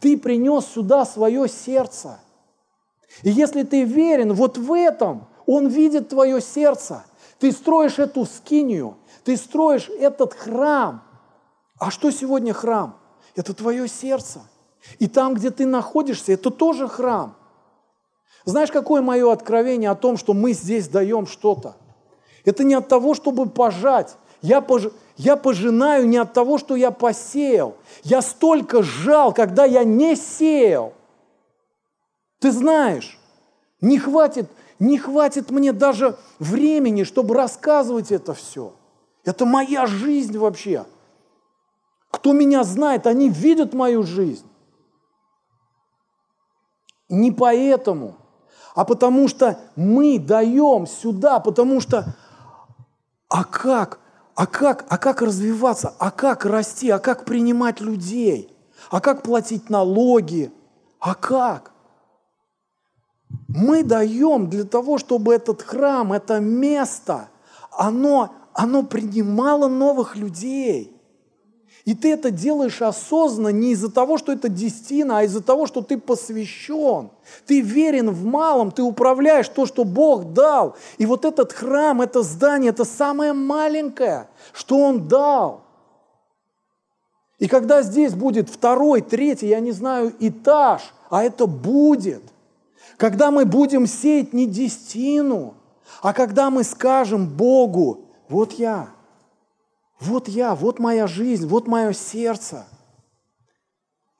[0.00, 2.20] ты принес сюда свое сердце–
[3.22, 7.04] и если ты верен вот в этом, Он видит твое сердце.
[7.38, 11.02] Ты строишь эту скинию, ты строишь этот храм.
[11.78, 12.96] А что сегодня храм?
[13.34, 14.40] Это твое сердце.
[14.98, 17.36] И там, где ты находишься, это тоже храм.
[18.44, 21.76] Знаешь, какое мое откровение о том, что мы здесь даем что-то?
[22.44, 24.16] Это не от того, чтобы пожать.
[24.40, 24.88] Я, пож...
[25.16, 27.76] я пожинаю не от того, что я посеял.
[28.02, 30.94] Я столько жал, когда я не сеял–
[32.42, 33.20] ты знаешь,
[33.80, 38.72] не хватит, не хватит мне даже времени, чтобы рассказывать это все.
[39.24, 40.84] Это моя жизнь вообще.
[42.10, 44.44] Кто меня знает, они видят мою жизнь.
[47.12, 48.14] Не поэтому,
[48.74, 52.16] а потому что мы даем сюда, потому что,
[53.28, 54.00] а как,
[54.34, 58.50] а как, а как развиваться, а как расти, а как принимать людей,
[58.90, 60.50] а как платить налоги,
[61.00, 61.72] а как?
[63.46, 67.28] Мы даем для того, чтобы этот храм, это место,
[67.70, 70.98] оно, оно принимало новых людей.
[71.84, 75.82] И ты это делаешь осознанно не из-за того, что это десятина, а из-за того, что
[75.82, 77.10] ты посвящен.
[77.46, 80.76] Ты верен в малом, ты управляешь то, что Бог дал.
[80.98, 85.62] И вот этот храм, это здание, это самое маленькое, что Он дал.
[87.40, 92.22] И когда здесь будет второй, третий, я не знаю, этаж, а это будет,
[92.96, 95.54] когда мы будем сеять не десятину,
[96.00, 98.90] а когда мы скажем Богу, вот я,
[100.02, 102.66] вот я, вот моя жизнь, вот мое сердце.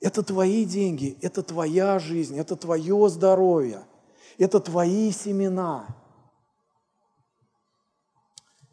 [0.01, 3.85] Это твои деньги, это твоя жизнь, это твое здоровье,
[4.39, 5.87] это твои семена.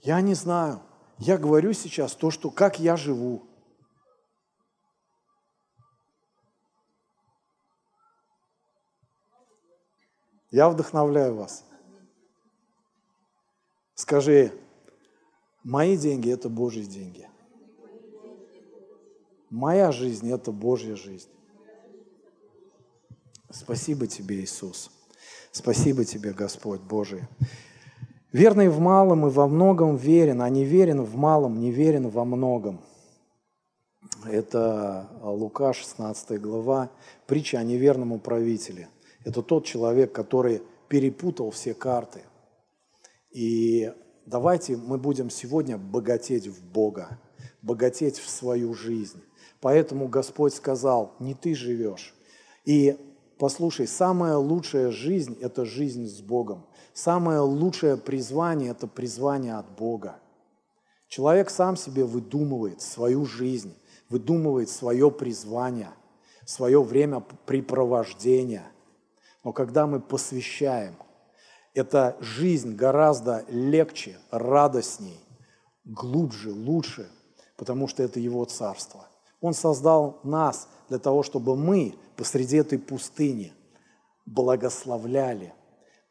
[0.01, 0.81] Я не знаю.
[1.17, 3.43] Я говорю сейчас то, что как я живу.
[10.51, 11.63] Я вдохновляю вас.
[13.93, 14.57] Скажи,
[15.63, 17.27] мои деньги– это Божьи деньги.
[19.49, 21.29] Моя жизнь– это Божья жизнь.
[23.49, 24.91] Спасибо тебе, Иисус.
[25.51, 27.23] Спасибо тебе, Господь Божий.
[28.31, 32.25] Верный в малом и во многом верен, а не верен в малом, не верен во
[32.25, 32.79] многом.
[34.25, 36.91] Это Лука, 16 глава,
[37.25, 38.89] притча о неверном управителе–
[39.23, 42.23] это тот человек, который перепутал все карты.
[43.31, 43.93] И
[44.29, 47.19] давайте мы будем сегодня богатеть в Бога,
[47.61, 49.21] богатеть в свою жизнь.
[49.59, 52.13] Поэтому Господь сказал, не ты живешь.
[52.63, 52.97] И
[53.37, 56.65] послушай, самая лучшая жизнь– это жизнь с Богом.
[56.93, 60.19] Самое лучшее призвание– это призвание от Бога.
[61.07, 63.73] Человек сам себе выдумывает свою жизнь,
[64.09, 65.89] выдумывает свое призвание,
[66.45, 68.65] свое время препровождения–
[69.43, 70.95] но когда мы посвящаем,
[71.79, 75.19] эта жизнь гораздо легче, радостней,
[75.85, 77.09] глубже, лучше,
[77.55, 79.07] потому что это Его Царство.
[79.41, 83.53] Он создал нас для того, чтобы мы посреди этой пустыни
[84.25, 85.53] благословляли,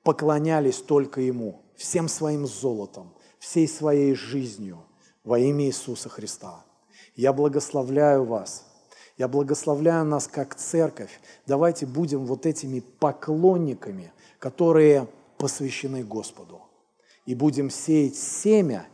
[0.03, 4.79] поклонялись только Ему, всем своим золотом, всей своей жизнью
[5.23, 6.65] во имя Иисуса Христа.
[7.15, 8.65] Я благословляю вас.
[9.19, 11.21] Я благословляю нас как церковь.
[11.47, 15.09] Давайте будем вот этими поклонниками, которые
[15.39, 16.63] посвящены Господу.
[17.25, 18.87] И будем сеять семя,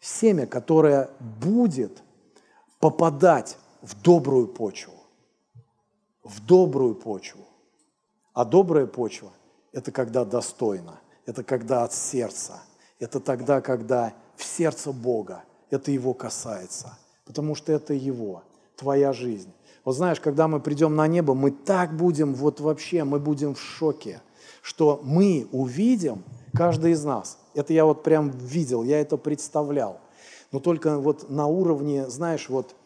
[0.00, 1.10] семя, которое
[1.40, 2.02] будет
[2.80, 4.94] попадать в добрую почву.
[6.24, 7.44] В добрую почву.
[8.32, 9.32] А добрая почва–
[9.72, 12.62] это когда достойно, это когда от сердца,
[12.98, 18.44] это тогда, когда в сердце Бога, это Его касается, потому что это Его,
[18.76, 19.52] твоя жизнь.
[19.84, 23.60] Вот знаешь, когда мы придем на небо, мы так будем, вот вообще, мы будем в
[23.60, 24.22] шоке,
[24.68, 26.22] что мы увидим,
[26.52, 29.98] каждый из нас, это я вот прям видел, я это представлял,
[30.52, 32.76] но только вот на уровне, знаешь, вот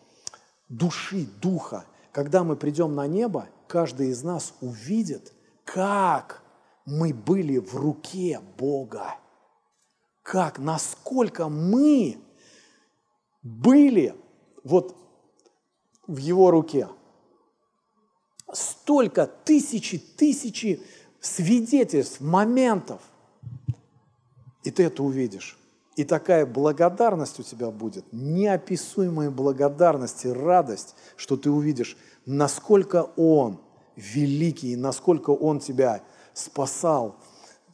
[0.69, 5.33] души, духа, когда мы придем на небо, каждый из нас увидит,
[5.65, 6.45] как
[6.87, 9.17] мы были в руке Бога.
[10.23, 12.17] Как, насколько мы
[13.43, 14.15] были
[14.63, 14.95] вот
[16.07, 16.87] в Его руке.
[18.53, 20.81] Столько тысячи, тысячи
[21.23, 23.01] свидетельств, моментов.
[24.65, 25.59] И ты это увидишь.
[25.97, 33.61] И такая благодарность у тебя будет, неописуемая благодарность и радость, что ты увидишь, насколько Он
[33.95, 37.17] великий, насколько Он тебя спасал,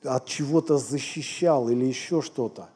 [0.03, 2.69] от чего-то защищал или еще что-то.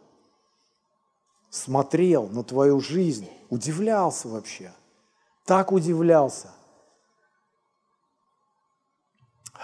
[1.50, 4.72] Смотрел на твою жизнь, удивлялся вообще.
[5.44, 6.50] Так удивлялся–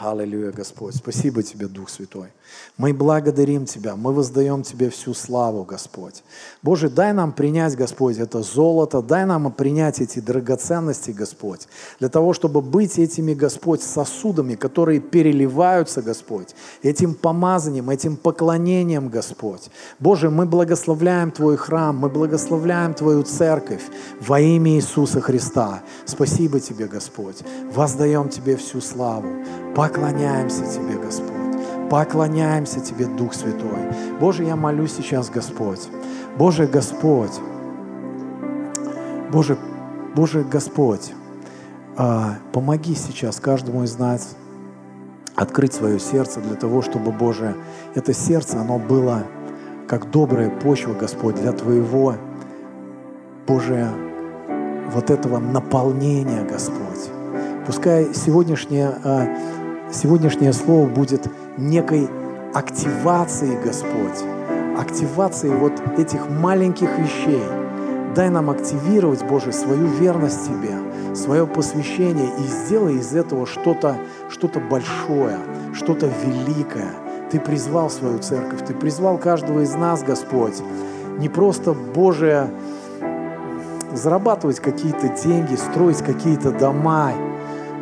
[0.00, 0.94] Аллилуйя, Господь.
[0.94, 2.28] Спасибо Тебе, Дух Святой.
[2.76, 6.22] Мы благодарим Тебя, мы воздаем Тебе всю славу, Господь.
[6.62, 11.66] Боже, дай нам принять, Господь, это золото, дай нам принять эти драгоценности, Господь,
[11.98, 19.68] для того, чтобы быть этими, Господь, сосудами, которые переливаются, Господь, этим помазанием, этим поклонением, Господь.
[19.98, 23.82] Боже, мы благословляем Твой храм, мы благословляем Твою церковь
[24.20, 25.82] во имя Иисуса Христа.
[26.04, 27.38] Спасибо Тебе, Господь.
[27.74, 29.28] Воздаем Тебе всю славу.
[29.89, 31.89] Поклоняемся Тебе, Господь.
[31.89, 33.89] Поклоняемся Тебе, Дух Святой.
[34.20, 35.89] Боже, я молюсь сейчас, Господь.
[36.36, 37.32] Боже, Господь.
[39.32, 39.56] Боже,
[40.15, 41.12] Боже, Господь,
[41.97, 44.36] а, помоги сейчас каждому из нас
[45.35, 47.55] открыть свое сердце для того, чтобы, Боже,
[47.94, 49.23] это сердце, оно было
[49.86, 52.15] как добрая почва, Господь, для Твоего,
[53.47, 53.89] Боже,
[54.93, 57.09] вот этого наполнения, Господь.
[57.66, 59.28] Пускай сегодняшнее а,
[59.93, 62.09] сегодняшнее слово будет некой
[62.55, 64.24] активацией, Господь,
[64.78, 67.43] активацией вот этих маленьких вещей.
[68.15, 73.97] Дай нам активировать, Боже, свою верность Тебе, свое посвящение и сделай из этого что-то
[74.31, 75.39] что большое,
[75.74, 76.90] что-то великое.
[77.31, 80.62] Ты призвал свою церковь, Ты призвал каждого из нас, Господь,
[81.19, 82.51] не просто, Боже,
[83.93, 87.12] зарабатывать какие-то деньги, строить какие-то дома.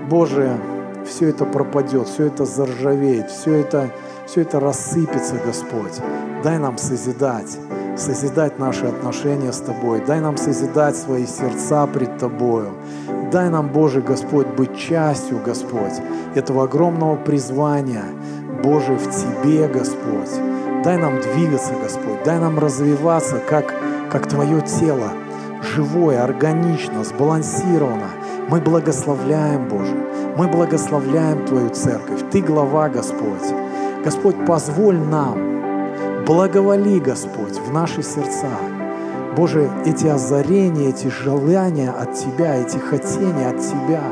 [0.09, 0.59] Боже,
[1.07, 3.91] все это пропадет, все это заржавеет, все это,
[4.27, 6.01] все это рассыпется, Господь.
[6.43, 7.59] Дай нам созидать,
[7.97, 10.03] созидать наши отношения с Тобой.
[10.07, 12.73] Дай нам созидать свои сердца пред Тобою.
[13.33, 16.01] Дай нам, Боже Господь, быть частью, Господь,
[16.35, 18.05] этого огромного призвания,
[18.62, 20.31] Боже, в Тебе, Господь.
[20.85, 22.23] Дай нам двигаться, Господь.
[22.24, 23.74] Дай нам развиваться, как,
[24.11, 25.11] как Твое тело,
[25.74, 28.11] живое, органично, сбалансировано.
[28.48, 29.97] Мы благословляем, Боже.
[30.36, 32.20] Мы благословляем Твою церковь.
[32.31, 33.52] Ты глава, Господь.
[34.05, 38.47] Господь, позволь нам, благоволи, Господь, в наши сердца.
[39.36, 44.05] Боже, эти озарения, эти желания от Тебя, эти хотения от Тебя,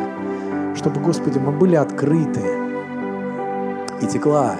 [0.75, 2.43] чтобы, Господи, мы были открыты.
[4.03, 4.57] И текла,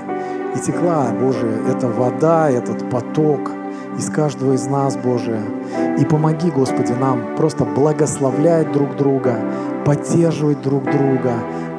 [0.55, 3.51] и текла, Боже, эта вода, этот поток
[3.99, 5.41] из каждого из нас, Боже.
[5.99, 9.39] И помоги, Господи, нам просто благословлять друг друга,
[9.85, 11.35] поддерживать друг друга,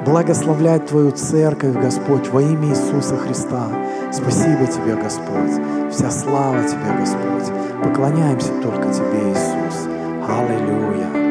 [0.06, 3.68] благословлять Твою церковь, Господь, во имя Иисуса Христа.
[4.12, 5.92] Спасибо Тебе, Господь.
[5.92, 7.54] Вся слава Тебе, Господь.
[7.84, 9.88] Поклоняемся только Тебе, Иисус.
[10.28, 11.25] Аллилуйя.